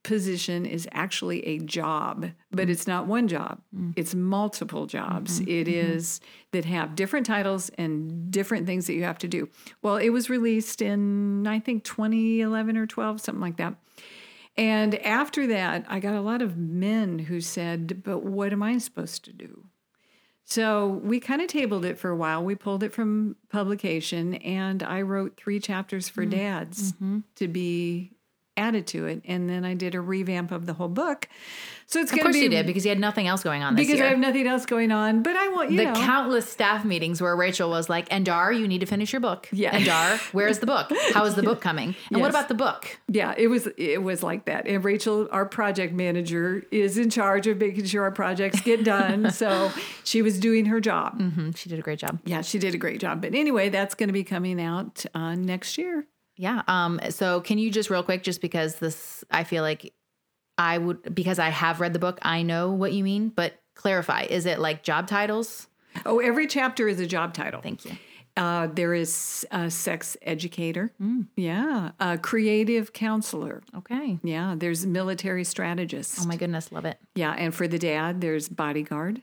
position 0.08 0.64
is 0.64 0.88
actually 0.92 1.46
a 1.46 1.58
job, 1.58 2.30
but 2.50 2.62
mm-hmm. 2.62 2.70
it's 2.70 2.86
not 2.86 3.06
one 3.06 3.28
job. 3.28 3.60
Mm. 3.76 3.92
It's 3.94 4.14
multiple 4.14 4.86
jobs. 4.86 5.38
Mm-hmm. 5.38 5.50
It 5.50 5.66
mm-hmm. 5.66 5.92
is 5.92 6.20
that 6.52 6.64
have 6.64 6.96
different 6.96 7.26
titles 7.26 7.70
and 7.76 8.30
different 8.30 8.66
things 8.66 8.86
that 8.86 8.94
you 8.94 9.04
have 9.04 9.18
to 9.18 9.28
do. 9.28 9.50
Well, 9.82 9.96
it 9.96 10.08
was 10.08 10.30
released 10.30 10.80
in 10.80 11.46
I 11.46 11.60
think 11.60 11.84
2011 11.84 12.76
or 12.78 12.86
12, 12.86 13.20
something 13.20 13.42
like 13.42 13.58
that. 13.58 13.74
And 14.56 14.94
after 15.04 15.46
that, 15.48 15.84
I 15.88 16.00
got 16.00 16.14
a 16.14 16.20
lot 16.22 16.40
of 16.40 16.56
men 16.56 17.18
who 17.18 17.40
said, 17.42 18.02
But 18.02 18.24
what 18.24 18.52
am 18.52 18.62
I 18.62 18.78
supposed 18.78 19.24
to 19.26 19.32
do? 19.32 19.66
So 20.44 20.86
we 21.04 21.20
kind 21.20 21.42
of 21.42 21.48
tabled 21.48 21.84
it 21.84 21.98
for 21.98 22.08
a 22.08 22.16
while. 22.16 22.42
We 22.42 22.54
pulled 22.54 22.82
it 22.82 22.94
from 22.94 23.36
publication, 23.50 24.36
and 24.36 24.82
I 24.82 25.02
wrote 25.02 25.36
three 25.36 25.60
chapters 25.60 26.08
for 26.08 26.24
dads 26.24 26.94
to 27.36 27.48
be 27.48 28.12
added 28.58 28.86
to 28.88 29.06
it. 29.06 29.22
And 29.26 29.48
then 29.48 29.64
I 29.64 29.74
did 29.74 29.94
a 29.94 30.00
revamp 30.00 30.52
of 30.52 30.66
the 30.66 30.74
whole 30.74 30.88
book. 30.88 31.28
So 31.90 32.00
it's 32.00 32.10
Of 32.12 32.16
going 32.18 32.20
to 32.20 32.24
course 32.24 32.36
be 32.36 32.42
you 32.42 32.48
did 32.50 32.66
because 32.66 32.84
you 32.84 32.90
had 32.90 32.98
nothing 32.98 33.26
else 33.28 33.42
going 33.42 33.62
on 33.62 33.74
this 33.74 33.86
because 33.86 33.98
year. 33.98 34.08
I 34.08 34.10
have 34.10 34.18
nothing 34.18 34.46
else 34.46 34.66
going 34.66 34.92
on. 34.92 35.22
But 35.22 35.36
I 35.36 35.48
want 35.48 35.70
you 35.70 35.78
the 35.78 35.84
know. 35.84 35.94
countless 35.94 36.46
staff 36.46 36.84
meetings 36.84 37.22
where 37.22 37.34
Rachel 37.34 37.70
was 37.70 37.88
like, 37.88 38.06
"And 38.10 38.26
Dar, 38.26 38.52
you 38.52 38.68
need 38.68 38.80
to 38.80 38.86
finish 38.86 39.10
your 39.10 39.20
book. 39.20 39.48
Yeah. 39.52 39.74
And 39.74 39.86
Dar, 39.86 40.18
where's 40.32 40.58
the 40.58 40.66
book? 40.66 40.92
How 41.14 41.24
is 41.24 41.34
the 41.34 41.42
book 41.42 41.60
coming? 41.68 41.94
And 42.12 42.20
what 42.20 42.28
about 42.28 42.48
the 42.48 42.54
book? 42.54 42.98
Yeah, 43.08 43.32
it 43.38 43.46
was 43.46 43.68
it 43.78 44.02
was 44.02 44.22
like 44.22 44.44
that. 44.44 44.66
And 44.66 44.84
Rachel, 44.84 45.28
our 45.32 45.46
project 45.46 45.94
manager, 45.94 46.62
is 46.70 46.98
in 46.98 47.08
charge 47.08 47.46
of 47.46 47.56
making 47.56 47.86
sure 47.86 48.02
our 48.02 48.12
projects 48.12 48.60
get 48.60 48.84
done. 48.84 49.30
so 49.42 49.72
she 50.04 50.20
was 50.20 50.38
doing 50.38 50.66
her 50.66 50.80
job. 50.80 51.18
hmm 51.18 51.52
she 51.52 51.70
did 51.70 51.78
a 51.78 51.82
great 51.82 52.00
job. 52.00 52.18
Yeah, 52.26 52.42
she 52.42 52.58
did 52.58 52.74
a 52.74 52.78
great 52.78 53.00
job. 53.00 53.22
But 53.22 53.34
anyway, 53.34 53.70
that's 53.70 53.94
going 53.94 54.10
to 54.10 54.12
be 54.12 54.24
coming 54.24 54.60
out 54.60 55.06
uh, 55.14 55.34
next 55.36 55.78
year. 55.78 56.06
Yeah. 56.38 56.62
Um. 56.68 57.00
So 57.10 57.40
can 57.42 57.58
you 57.58 57.70
just 57.70 57.90
real 57.90 58.02
quick, 58.02 58.22
just 58.22 58.40
because 58.40 58.76
this, 58.76 59.24
I 59.30 59.44
feel 59.44 59.62
like 59.62 59.92
I 60.56 60.78
would 60.78 61.14
because 61.14 61.38
I 61.38 61.50
have 61.50 61.80
read 61.80 61.92
the 61.92 61.98
book, 61.98 62.18
I 62.22 62.42
know 62.42 62.72
what 62.72 62.92
you 62.92 63.04
mean, 63.04 63.28
but 63.28 63.60
clarify. 63.74 64.22
Is 64.22 64.46
it 64.46 64.58
like 64.58 64.82
job 64.82 65.06
titles? 65.06 65.66
Oh, 66.06 66.18
every 66.20 66.46
chapter 66.46 66.88
is 66.88 67.00
a 67.00 67.06
job 67.06 67.34
title. 67.34 67.60
Thank 67.60 67.84
you. 67.84 67.92
Uh, 68.36 68.68
there 68.68 68.94
is 68.94 69.44
a 69.50 69.68
sex 69.68 70.16
educator. 70.22 70.92
Mm. 71.02 71.26
Yeah, 71.34 71.90
a 71.98 72.16
creative 72.18 72.92
counselor. 72.92 73.64
Okay. 73.76 74.20
Yeah, 74.22 74.54
there's 74.56 74.86
military 74.86 75.42
strategist. 75.42 76.20
Oh 76.22 76.26
my 76.28 76.36
goodness, 76.36 76.70
love 76.70 76.84
it. 76.84 76.98
yeah, 77.16 77.32
and 77.32 77.52
for 77.52 77.66
the 77.66 77.80
dad, 77.80 78.20
there's 78.20 78.48
bodyguard. 78.48 79.22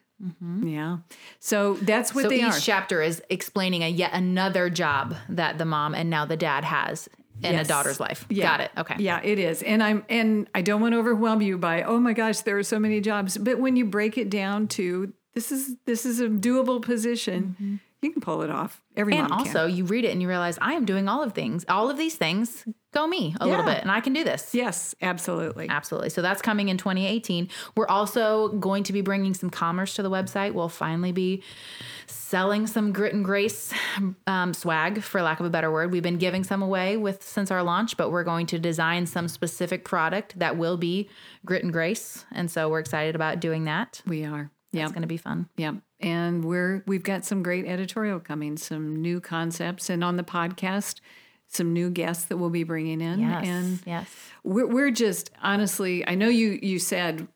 Yeah, 0.63 0.97
so 1.39 1.73
that's 1.75 2.15
what 2.15 2.23
so 2.23 2.30
they 2.30 2.38
each 2.38 2.43
are. 2.43 2.60
chapter 2.60 3.01
is 3.01 3.21
explaining 3.30 3.84
a 3.84 3.89
yet 3.89 4.12
another 4.13 4.69
job 4.69 5.15
that 5.30 5.58
the 5.58 5.65
mom 5.65 5.93
and 5.93 6.10
now 6.10 6.25
the 6.25 6.38
dad 6.38 6.63
has 6.63 7.10
in 7.43 7.54
Yes. 7.54 7.65
a 7.65 7.67
daughter's 7.67 7.99
life. 7.99 8.25
Yeah. 8.30 8.43
Got 8.43 8.62
it. 8.62 8.71
Okay. 8.78 8.95
Yeah, 8.99 9.19
it 9.23 9.39
is. 9.39 9.62
And 9.62 9.84
I'm 9.84 10.06
and 10.10 10.49
I 10.56 10.62
don't 10.62 10.80
want 10.82 10.93
to 10.93 10.99
overwhelm 10.99 11.41
you 11.41 11.58
by, 11.58 11.84
oh 11.84 11.99
my 11.99 12.13
gosh, 12.13 12.39
there 12.41 12.58
are 12.58 12.63
so 12.63 12.80
many 12.80 13.01
jobs. 13.01 13.38
But 13.38 13.60
when 13.60 13.75
you 13.75 13.84
break 13.86 14.17
it 14.17 14.30
down 14.30 14.67
to 14.69 15.12
this 15.34 15.51
is 15.51 15.75
this 15.86 16.06
is 16.06 16.21
a 16.21 16.30
doable 16.30 16.82
position, 16.82 17.82
you 18.01 18.12
can 18.12 18.21
pull 18.21 18.41
it 18.41 18.49
off. 18.49 18.82
Every 18.95 19.13
Mm-hmm. 19.13 19.21
And 19.23 19.30
mom 19.32 19.43
can. 19.43 19.47
also, 19.58 19.65
you 19.67 19.84
read 19.84 20.06
it 20.06 20.12
and 20.12 20.21
you 20.21 20.30
realize 20.30 20.58
I 20.62 20.73
am 20.73 20.86
doing 20.86 21.10
all 21.10 21.21
of 21.21 21.34
things, 21.34 21.65
all 21.67 21.89
of 21.89 21.97
these 21.97 22.15
things. 22.15 22.63
Go 22.95 23.05
me 23.05 23.36
a 23.41 23.45
little 23.45 23.65
bit, 23.65 23.81
and 23.81 23.91
I 23.91 23.99
can 23.99 24.13
do 24.13 24.23
this. 24.23 24.55
Yes, 24.55 24.95
absolutely. 25.01 25.67
Absolutely. 25.67 26.10
So 26.10 26.21
that's 26.21 26.41
coming 26.41 26.69
in 26.69 26.77
2018. 26.77 27.49
We're 27.75 27.88
also 27.88 28.47
going 28.47 28.84
to 28.84 28.93
be 28.93 29.01
bringing 29.01 29.34
some 29.34 29.49
commerce 29.49 29.95
to 29.95 30.01
the 30.01 30.10
website. 30.10 30.53
We'll 30.53 30.69
finally 30.69 31.12
be 31.12 31.43
selling 32.08 32.67
some 32.67 32.93
grit 32.93 33.13
and 33.13 33.25
grace 33.25 33.73
um, 34.27 34.53
swag, 34.53 35.03
for 35.03 35.21
lack 35.21 35.41
of 35.41 35.45
a 35.45 35.49
better 35.49 35.69
word. 35.69 35.91
We've 35.91 36.01
been 36.01 36.17
giving 36.17 36.45
some 36.45 36.62
away 36.62 36.95
with 36.95 37.21
since 37.21 37.51
our 37.51 37.63
launch, 37.63 37.97
but 37.97 38.12
we're 38.12 38.23
going 38.23 38.45
to 38.47 38.60
design 38.60 39.08
some 39.08 39.27
specific 39.27 39.84
product 39.84 40.39
that 40.39 40.55
will 40.55 40.77
be 40.77 41.10
grit 41.45 41.63
and 41.63 41.73
grace, 41.73 42.23
and 42.31 42.49
so 42.49 42.69
we're 42.69 42.79
excited 42.79 43.13
about 43.13 43.41
doing 43.41 43.65
that. 43.65 44.01
We 44.08 44.23
are. 44.23 44.51
Yeah. 44.71 44.84
It's 44.84 44.93
going 44.93 45.01
to 45.01 45.08
be 45.08 45.17
fun. 45.17 45.49
Yeah. 45.58 45.73
And 45.99 46.45
we're 46.45 46.81
we've 46.88 47.03
got 47.03 47.25
some 47.25 47.43
great 47.43 47.65
editorial 47.65 48.21
coming, 48.21 48.55
some 48.55 49.01
new 49.01 49.19
concepts, 49.19 49.89
and 49.89 50.01
on 50.01 50.15
the 50.15 50.23
podcast, 50.23 51.01
some 51.56 51.74
new 51.74 51.89
guests 51.89 52.26
that 52.26 52.38
we'll 52.38 52.50
be 52.50 52.63
bringing 52.63 53.02
in. 53.02 53.20
Yes. 53.20 53.48
And 53.48 53.80
yes. 53.86 54.10
we're 54.44 54.68
we're 54.68 54.91
just 54.91 55.32
honestly, 55.41 56.08
I 56.08 56.15
know 56.15 56.28
you 56.28 56.60
you 56.62 56.80
said 56.80 57.28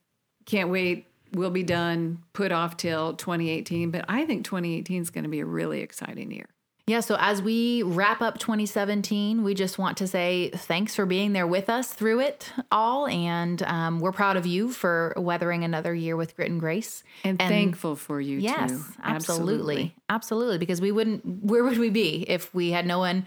can't 0.46 0.70
wait, 0.70 1.06
we'll 1.32 1.50
be 1.50 1.62
done, 1.62 2.22
put 2.32 2.52
off 2.52 2.76
till 2.76 3.14
2018, 3.14 3.90
but 3.90 4.04
I 4.08 4.24
think 4.24 4.44
2018 4.44 5.02
is 5.02 5.10
going 5.10 5.24
to 5.24 5.30
be 5.30 5.40
a 5.40 5.46
really 5.46 5.80
exciting 5.80 6.30
year. 6.30 6.48
Yeah, 6.90 6.98
so 6.98 7.16
as 7.20 7.40
we 7.40 7.84
wrap 7.84 8.20
up 8.20 8.40
2017, 8.40 9.44
we 9.44 9.54
just 9.54 9.78
want 9.78 9.98
to 9.98 10.08
say 10.08 10.50
thanks 10.50 10.96
for 10.96 11.06
being 11.06 11.32
there 11.32 11.46
with 11.46 11.70
us 11.70 11.92
through 11.92 12.18
it 12.18 12.52
all. 12.72 13.06
And 13.06 13.62
um, 13.62 14.00
we're 14.00 14.10
proud 14.10 14.36
of 14.36 14.44
you 14.44 14.72
for 14.72 15.14
weathering 15.16 15.62
another 15.62 15.94
year 15.94 16.16
with 16.16 16.34
grit 16.34 16.50
and 16.50 16.58
grace. 16.58 17.04
And, 17.22 17.40
and 17.40 17.48
thankful 17.48 17.94
for 17.94 18.20
you 18.20 18.38
yes, 18.38 18.72
too. 18.72 18.84
Absolutely. 19.04 19.04
absolutely. 19.04 19.94
Absolutely. 20.08 20.58
Because 20.58 20.80
we 20.80 20.90
wouldn't, 20.90 21.24
where 21.24 21.62
would 21.62 21.78
we 21.78 21.90
be 21.90 22.24
if 22.26 22.52
we 22.52 22.72
had 22.72 22.84
no 22.86 22.98
one 22.98 23.24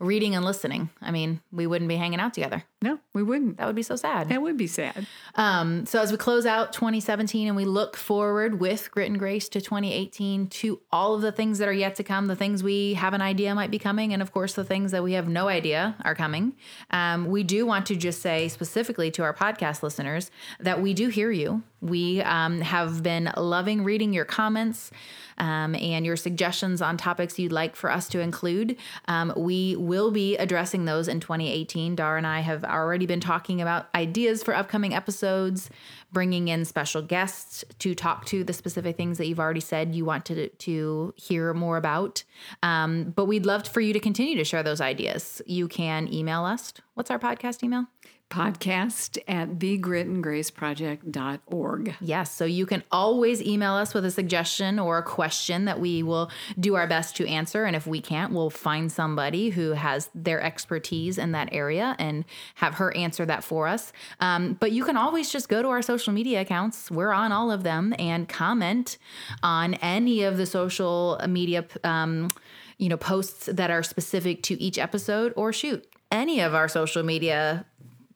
reading 0.00 0.34
and 0.34 0.44
listening? 0.44 0.90
I 1.00 1.12
mean, 1.12 1.40
we 1.52 1.68
wouldn't 1.68 1.88
be 1.88 1.94
hanging 1.94 2.18
out 2.18 2.34
together. 2.34 2.64
No, 2.84 2.98
we 3.14 3.22
wouldn't. 3.22 3.56
That 3.56 3.66
would 3.66 3.74
be 3.74 3.82
so 3.82 3.96
sad. 3.96 4.28
That 4.28 4.42
would 4.42 4.58
be 4.58 4.66
sad. 4.66 5.06
Um, 5.36 5.86
so 5.86 6.02
as 6.02 6.12
we 6.12 6.18
close 6.18 6.44
out 6.44 6.74
2017 6.74 7.46
and 7.46 7.56
we 7.56 7.64
look 7.64 7.96
forward 7.96 8.60
with 8.60 8.90
grit 8.90 9.08
and 9.08 9.18
grace 9.18 9.48
to 9.48 9.60
2018 9.62 10.48
to 10.48 10.78
all 10.92 11.14
of 11.14 11.22
the 11.22 11.32
things 11.32 11.56
that 11.60 11.68
are 11.68 11.72
yet 11.72 11.94
to 11.94 12.04
come, 12.04 12.26
the 12.26 12.36
things 12.36 12.62
we 12.62 12.92
have 12.92 13.14
an 13.14 13.22
idea 13.22 13.54
might 13.54 13.70
be 13.70 13.78
coming, 13.78 14.12
and 14.12 14.20
of 14.20 14.34
course 14.34 14.52
the 14.52 14.64
things 14.64 14.90
that 14.90 15.02
we 15.02 15.14
have 15.14 15.28
no 15.28 15.48
idea 15.48 15.96
are 16.04 16.14
coming. 16.14 16.56
Um, 16.90 17.24
we 17.24 17.42
do 17.42 17.64
want 17.64 17.86
to 17.86 17.96
just 17.96 18.20
say 18.20 18.48
specifically 18.48 19.10
to 19.12 19.22
our 19.22 19.32
podcast 19.32 19.82
listeners 19.82 20.30
that 20.60 20.82
we 20.82 20.92
do 20.92 21.08
hear 21.08 21.30
you. 21.30 21.62
We 21.80 22.20
um, 22.20 22.60
have 22.60 23.02
been 23.02 23.32
loving 23.34 23.82
reading 23.82 24.12
your 24.12 24.26
comments 24.26 24.90
um, 25.38 25.74
and 25.74 26.06
your 26.06 26.16
suggestions 26.16 26.80
on 26.82 26.96
topics 26.96 27.38
you'd 27.38 27.52
like 27.52 27.76
for 27.76 27.90
us 27.90 28.08
to 28.08 28.20
include. 28.20 28.76
Um, 29.08 29.32
we 29.36 29.76
will 29.76 30.10
be 30.10 30.36
addressing 30.36 30.84
those 30.84 31.08
in 31.08 31.20
2018. 31.20 31.96
Dar 31.96 32.16
and 32.16 32.26
I 32.26 32.40
have 32.40 32.64
already 32.64 33.06
been 33.06 33.20
talking 33.20 33.60
about 33.60 33.88
ideas 33.94 34.42
for 34.42 34.54
upcoming 34.54 34.94
episodes, 34.94 35.70
bringing 36.12 36.48
in 36.48 36.64
special 36.64 37.02
guests 37.02 37.64
to 37.80 37.94
talk 37.94 38.24
to 38.26 38.44
the 38.44 38.52
specific 38.52 38.96
things 38.96 39.18
that 39.18 39.26
you've 39.26 39.40
already 39.40 39.60
said 39.60 39.94
you 39.94 40.04
want 40.04 40.24
to, 40.26 40.48
to 40.48 41.14
hear 41.16 41.54
more 41.54 41.76
about. 41.76 42.24
Um, 42.62 43.12
but 43.16 43.26
we'd 43.26 43.46
love 43.46 43.66
for 43.66 43.80
you 43.80 43.92
to 43.92 44.00
continue 44.00 44.36
to 44.36 44.44
share 44.44 44.62
those 44.62 44.80
ideas. 44.80 45.42
You 45.46 45.68
can 45.68 46.12
email 46.12 46.44
us. 46.44 46.72
What's 46.94 47.10
our 47.10 47.18
podcast 47.18 47.62
email? 47.62 47.86
Podcast 48.30 49.18
at 49.28 49.58
thegritandgraceproject.org. 49.58 51.94
Yes, 52.00 52.34
so 52.34 52.44
you 52.44 52.66
can 52.66 52.82
always 52.90 53.42
email 53.42 53.74
us 53.74 53.94
with 53.94 54.04
a 54.04 54.10
suggestion 54.10 54.78
or 54.78 54.98
a 54.98 55.02
question 55.02 55.64
that 55.66 55.80
we 55.80 56.02
will 56.02 56.30
do 56.58 56.74
our 56.74 56.86
best 56.86 57.16
to 57.16 57.26
answer. 57.26 57.64
And 57.64 57.76
if 57.76 57.86
we 57.86 58.00
can't, 58.00 58.32
we'll 58.32 58.50
find 58.50 58.90
somebody 58.90 59.50
who 59.50 59.72
has 59.72 60.10
their 60.14 60.42
expertise 60.42 61.18
in 61.18 61.32
that 61.32 61.50
area 61.52 61.94
and 61.98 62.24
have 62.56 62.74
her 62.74 62.94
answer 62.96 63.24
that 63.26 63.44
for 63.44 63.68
us. 63.68 63.92
Um, 64.20 64.54
but 64.54 64.72
you 64.72 64.84
can 64.84 64.96
always 64.96 65.30
just 65.30 65.48
go 65.48 65.62
to 65.62 65.68
our 65.68 65.82
social 65.82 66.12
media 66.12 66.40
accounts. 66.40 66.90
We're 66.90 67.12
on 67.12 67.30
all 67.30 67.50
of 67.50 67.62
them 67.62 67.94
and 67.98 68.28
comment 68.28 68.98
on 69.42 69.74
any 69.74 70.22
of 70.22 70.36
the 70.36 70.46
social 70.46 71.20
media. 71.28 71.64
Um, 71.84 72.30
you 72.76 72.88
know, 72.88 72.96
posts 72.96 73.46
that 73.46 73.70
are 73.70 73.84
specific 73.84 74.42
to 74.42 74.60
each 74.60 74.78
episode, 74.78 75.32
or 75.36 75.52
shoot, 75.52 75.86
any 76.10 76.40
of 76.40 76.54
our 76.54 76.68
social 76.68 77.02
media 77.02 77.64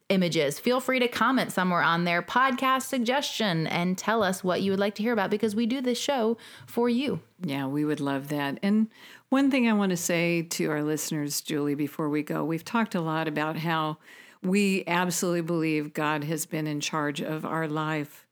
images. 0.09 0.59
Feel 0.59 0.79
free 0.79 0.99
to 0.99 1.07
comment 1.07 1.51
somewhere 1.51 1.81
on 1.81 2.03
their 2.03 2.21
podcast 2.21 2.83
suggestion 2.83 3.67
and 3.67 3.97
tell 3.97 4.23
us 4.23 4.43
what 4.43 4.61
you 4.61 4.71
would 4.71 4.79
like 4.79 4.95
to 4.95 5.03
hear 5.03 5.13
about 5.13 5.29
because 5.29 5.55
we 5.55 5.65
do 5.65 5.81
this 5.81 5.99
show 5.99 6.37
for 6.65 6.89
you. 6.89 7.21
Yeah, 7.41 7.67
we 7.67 7.85
would 7.85 7.99
love 7.99 8.27
that. 8.29 8.59
And 8.61 8.87
one 9.29 9.51
thing 9.51 9.69
I 9.69 9.73
want 9.73 9.91
to 9.91 9.97
say 9.97 10.41
to 10.41 10.71
our 10.71 10.83
listeners, 10.83 11.41
Julie, 11.41 11.75
before 11.75 12.09
we 12.09 12.23
go, 12.23 12.43
we've 12.43 12.65
talked 12.65 12.95
a 12.95 13.01
lot 13.01 13.27
about 13.27 13.57
how 13.57 13.97
we 14.41 14.83
absolutely 14.87 15.41
believe 15.41 15.93
God 15.93 16.23
has 16.23 16.45
been 16.45 16.65
in 16.65 16.79
charge 16.79 17.21
of 17.21 17.45
our 17.45 17.67
life 17.67 18.25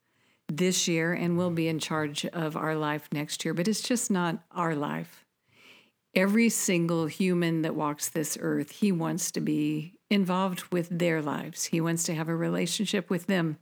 this 0.48 0.88
year 0.88 1.12
and 1.12 1.36
will 1.36 1.50
be 1.50 1.68
in 1.68 1.78
charge 1.78 2.24
of 2.26 2.56
our 2.56 2.74
life 2.74 3.08
next 3.12 3.44
year, 3.44 3.54
but 3.54 3.68
it's 3.68 3.82
just 3.82 4.10
not 4.10 4.38
our 4.52 4.74
life. 4.74 5.24
Every 6.14 6.48
single 6.48 7.06
human 7.06 7.62
that 7.62 7.74
walks 7.74 8.08
this 8.08 8.38
earth, 8.40 8.70
he 8.70 8.90
wants 8.90 9.30
to 9.32 9.40
be 9.40 9.97
involved 10.10 10.64
with 10.72 10.88
their 10.90 11.20
lives. 11.20 11.66
He 11.66 11.80
wants 11.80 12.04
to 12.04 12.14
have 12.14 12.28
a 12.28 12.36
relationship 12.36 13.10
with 13.10 13.26
them. 13.26 13.58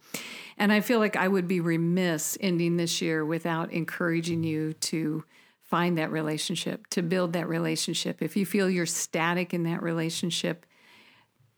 And 0.56 0.72
I 0.72 0.80
feel 0.80 0.98
like 0.98 1.16
I 1.16 1.26
would 1.28 1.48
be 1.48 1.60
remiss 1.60 2.38
ending 2.40 2.76
this 2.76 3.02
year 3.02 3.24
without 3.24 3.72
encouraging 3.72 4.44
you 4.44 4.72
to 4.74 5.24
find 5.62 5.98
that 5.98 6.12
relationship, 6.12 6.86
to 6.88 7.02
build 7.02 7.32
that 7.32 7.48
relationship. 7.48 8.22
If 8.22 8.36
you 8.36 8.46
feel 8.46 8.70
you're 8.70 8.86
static 8.86 9.52
in 9.52 9.64
that 9.64 9.82
relationship, 9.82 10.64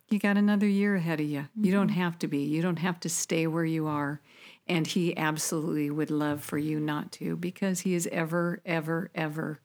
you 0.09 0.19
got 0.19 0.39
another 0.39 0.67
year 0.67 0.97
ahead 0.97 1.21
of 1.21 1.27
you. 1.27 1.41
Mm-hmm. 1.41 1.65
You 1.67 1.73
don't 1.73 1.91
have 1.91 2.19
to 2.21 2.29
be. 2.29 2.39
You 2.39 2.63
don't 2.63 2.79
have 2.79 2.99
to 3.01 3.11
stay 3.11 3.47
where 3.47 3.67
you 3.67 3.87
are. 3.87 4.21
And 4.67 4.87
he 4.87 5.17
absolutely 5.17 5.91
would 5.91 6.11
love 6.11 6.43
for 6.43 6.57
you 6.59 6.81
not 6.81 7.13
to 7.13 7.37
because 7.37 7.81
he 7.81 7.95
is 7.95 8.09
ever, 8.11 8.61
ever, 8.65 9.11
ever 9.15 9.61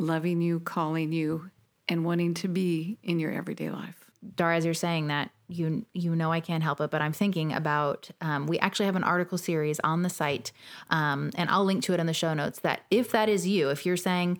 loving 0.00 0.40
you, 0.40 0.60
calling 0.60 1.12
you, 1.12 1.50
and 1.88 2.04
wanting 2.04 2.34
to 2.34 2.48
be 2.48 2.98
in 3.02 3.18
your 3.20 3.32
everyday 3.32 3.70
life. 3.70 4.09
Dar, 4.36 4.52
as 4.52 4.64
you're 4.64 4.74
saying 4.74 5.08
that, 5.08 5.30
you 5.48 5.86
you 5.94 6.14
know 6.14 6.30
I 6.30 6.40
can't 6.40 6.62
help 6.62 6.80
it, 6.80 6.90
but 6.90 7.00
I'm 7.00 7.12
thinking 7.12 7.52
about. 7.52 8.10
Um, 8.20 8.46
we 8.46 8.58
actually 8.58 8.86
have 8.86 8.96
an 8.96 9.04
article 9.04 9.38
series 9.38 9.80
on 9.80 10.02
the 10.02 10.10
site, 10.10 10.52
um, 10.90 11.30
and 11.36 11.48
I'll 11.48 11.64
link 11.64 11.82
to 11.84 11.94
it 11.94 12.00
in 12.00 12.06
the 12.06 12.14
show 12.14 12.34
notes. 12.34 12.60
That 12.60 12.82
if 12.90 13.10
that 13.12 13.28
is 13.28 13.46
you, 13.46 13.70
if 13.70 13.86
you're 13.86 13.96
saying, 13.96 14.38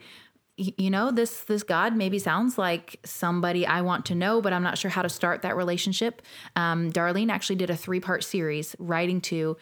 you 0.57 0.90
know, 0.90 1.11
this 1.11 1.40
this 1.45 1.62
God 1.62 1.97
maybe 1.97 2.19
sounds 2.19 2.59
like 2.59 3.01
somebody 3.05 3.66
I 3.66 3.81
want 3.81 4.05
to 4.07 4.14
know, 4.14 4.43
but 4.43 4.53
I'm 4.53 4.62
not 4.62 4.77
sure 4.77 4.90
how 4.90 5.03
to 5.03 5.09
start 5.09 5.43
that 5.43 5.57
relationship. 5.57 6.21
Um, 6.57 6.93
Darlene 6.93 7.31
actually 7.31 7.57
did 7.57 7.71
a 7.71 7.77
three 7.77 8.01
part 8.01 8.23
series, 8.23 8.77
writing 8.79 9.21
to 9.23 9.57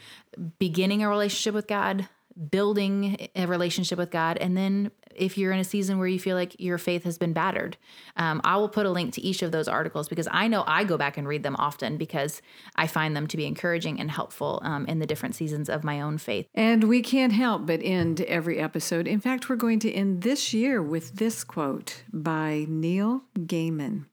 beginning 0.58 1.04
a 1.04 1.08
relationship 1.08 1.54
with 1.54 1.68
God, 1.68 2.08
building 2.50 3.28
a 3.34 3.46
relationship 3.46 3.98
with 3.98 4.10
God, 4.10 4.38
and 4.38 4.56
then 4.56 4.90
if 5.18 5.36
you're 5.36 5.52
in 5.52 5.58
a 5.58 5.64
season 5.64 5.98
where 5.98 6.06
you 6.06 6.18
feel 6.18 6.36
like 6.36 6.58
your 6.60 6.78
faith 6.78 7.04
has 7.04 7.18
been 7.18 7.32
battered, 7.32 7.76
um, 8.16 8.40
I 8.44 8.56
will 8.56 8.68
put 8.68 8.86
a 8.86 8.90
link 8.90 9.14
to 9.14 9.20
each 9.20 9.42
of 9.42 9.52
those 9.52 9.68
articles 9.68 10.08
because 10.08 10.28
I 10.30 10.48
know 10.48 10.64
I 10.66 10.84
go 10.84 10.96
back 10.96 11.16
and 11.16 11.26
read 11.26 11.42
them 11.42 11.56
often 11.58 11.96
because 11.96 12.40
I 12.76 12.86
find 12.86 13.16
them 13.16 13.26
to 13.26 13.36
be 13.36 13.46
encouraging 13.46 14.00
and 14.00 14.10
helpful 14.10 14.60
um, 14.62 14.86
in 14.86 14.98
the 14.98 15.06
different 15.06 15.34
seasons 15.34 15.68
of 15.68 15.84
my 15.84 16.00
own 16.00 16.18
faith. 16.18 16.46
And 16.54 16.84
we 16.84 17.02
can't 17.02 17.32
help 17.32 17.66
but 17.66 17.80
end 17.82 18.20
every 18.22 18.58
episode. 18.58 19.06
In 19.06 19.20
fact, 19.20 19.48
we're 19.48 19.56
going 19.56 19.80
to 19.80 19.92
end 19.92 20.22
this 20.22 20.54
year 20.54 20.82
with 20.82 21.16
this 21.16 21.44
quote 21.44 22.04
by 22.12 22.66
Neil 22.68 23.22
Gaiman. 23.38 24.06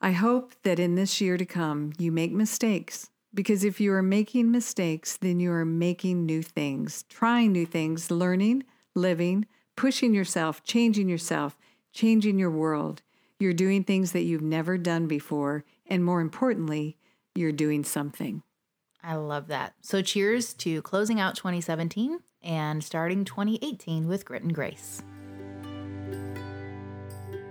I 0.00 0.10
hope 0.10 0.54
that 0.64 0.80
in 0.80 0.96
this 0.96 1.20
year 1.20 1.36
to 1.36 1.46
come, 1.46 1.92
you 1.96 2.10
make 2.10 2.32
mistakes 2.32 3.08
because 3.34 3.64
if 3.64 3.80
you 3.80 3.92
are 3.92 4.02
making 4.02 4.50
mistakes, 4.50 5.16
then 5.16 5.40
you 5.40 5.52
are 5.52 5.64
making 5.64 6.26
new 6.26 6.42
things, 6.42 7.04
trying 7.08 7.52
new 7.52 7.66
things, 7.66 8.10
learning, 8.10 8.64
living, 8.94 9.46
pushing 9.76 10.14
yourself, 10.14 10.62
changing 10.64 11.08
yourself, 11.08 11.56
changing 11.92 12.38
your 12.38 12.50
world. 12.50 13.02
You're 13.38 13.52
doing 13.52 13.84
things 13.84 14.12
that 14.12 14.22
you've 14.22 14.42
never 14.42 14.78
done 14.78 15.06
before. 15.06 15.64
And 15.86 16.04
more 16.04 16.20
importantly, 16.20 16.98
you're 17.34 17.52
doing 17.52 17.84
something. 17.84 18.42
I 19.02 19.16
love 19.16 19.48
that. 19.48 19.74
So, 19.80 20.00
cheers 20.00 20.54
to 20.54 20.80
closing 20.82 21.18
out 21.18 21.34
2017 21.34 22.20
and 22.42 22.84
starting 22.84 23.24
2018 23.24 24.06
with 24.06 24.24
grit 24.24 24.42
and 24.42 24.54
grace. 24.54 25.02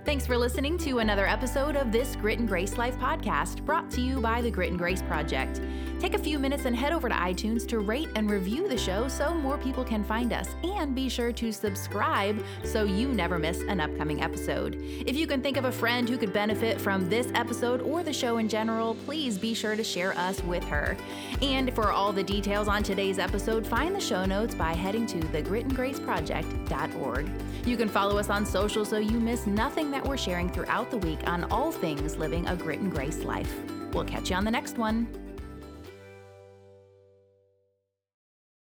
Thanks 0.03 0.25
for 0.25 0.35
listening 0.35 0.79
to 0.79 0.97
another 0.97 1.27
episode 1.27 1.75
of 1.75 1.91
this 1.91 2.15
Grit 2.15 2.39
and 2.39 2.47
Grace 2.47 2.75
Life 2.75 2.97
podcast 2.97 3.63
brought 3.63 3.91
to 3.91 4.01
you 4.01 4.19
by 4.19 4.41
the 4.41 4.49
Grit 4.49 4.71
and 4.71 4.79
Grace 4.79 5.03
Project. 5.03 5.61
Take 5.99 6.15
a 6.15 6.19
few 6.19 6.39
minutes 6.39 6.65
and 6.65 6.75
head 6.75 6.91
over 6.91 7.07
to 7.07 7.13
iTunes 7.13 7.67
to 7.67 7.77
rate 7.77 8.09
and 8.15 8.27
review 8.27 8.67
the 8.67 8.75
show 8.75 9.07
so 9.07 9.35
more 9.35 9.59
people 9.59 9.83
can 9.83 10.03
find 10.03 10.33
us. 10.33 10.47
And 10.63 10.95
be 10.95 11.07
sure 11.07 11.31
to 11.33 11.51
subscribe 11.51 12.43
so 12.63 12.85
you 12.85 13.09
never 13.09 13.37
miss 13.37 13.61
an 13.61 13.79
upcoming 13.79 14.23
episode. 14.23 14.79
If 14.81 15.15
you 15.15 15.27
can 15.27 15.43
think 15.43 15.57
of 15.57 15.65
a 15.65 15.71
friend 15.71 16.09
who 16.09 16.17
could 16.17 16.33
benefit 16.33 16.81
from 16.81 17.07
this 17.07 17.27
episode 17.35 17.81
or 17.81 18.01
the 18.01 18.11
show 18.11 18.39
in 18.39 18.49
general, 18.49 18.95
please 19.05 19.37
be 19.37 19.53
sure 19.53 19.75
to 19.75 19.83
share 19.83 20.17
us 20.17 20.43
with 20.45 20.63
her. 20.63 20.97
And 21.43 21.71
for 21.75 21.91
all 21.91 22.11
the 22.11 22.23
details 22.23 22.67
on 22.67 22.81
today's 22.81 23.19
episode, 23.19 23.67
find 23.67 23.95
the 23.95 24.01
show 24.01 24.25
notes 24.25 24.55
by 24.55 24.73
heading 24.73 25.05
to 25.05 25.19
thegritandgraceproject.org. 25.19 27.29
You 27.63 27.77
can 27.77 27.89
follow 27.89 28.17
us 28.17 28.31
on 28.31 28.43
social 28.43 28.85
so 28.85 28.97
you 28.97 29.19
miss 29.19 29.45
nothing 29.45 29.90
that 29.91 30.05
we're 30.05 30.17
sharing 30.17 30.49
throughout 30.49 30.89
the 30.91 30.97
week 30.97 31.19
on 31.27 31.43
all 31.45 31.71
things 31.71 32.17
living 32.17 32.47
a 32.47 32.55
grit 32.55 32.79
and 32.79 32.91
grace 32.91 33.23
life. 33.23 33.53
We'll 33.93 34.05
catch 34.05 34.29
you 34.29 34.35
on 34.35 34.45
the 34.45 34.51
next 34.51 34.77
one. 34.77 35.07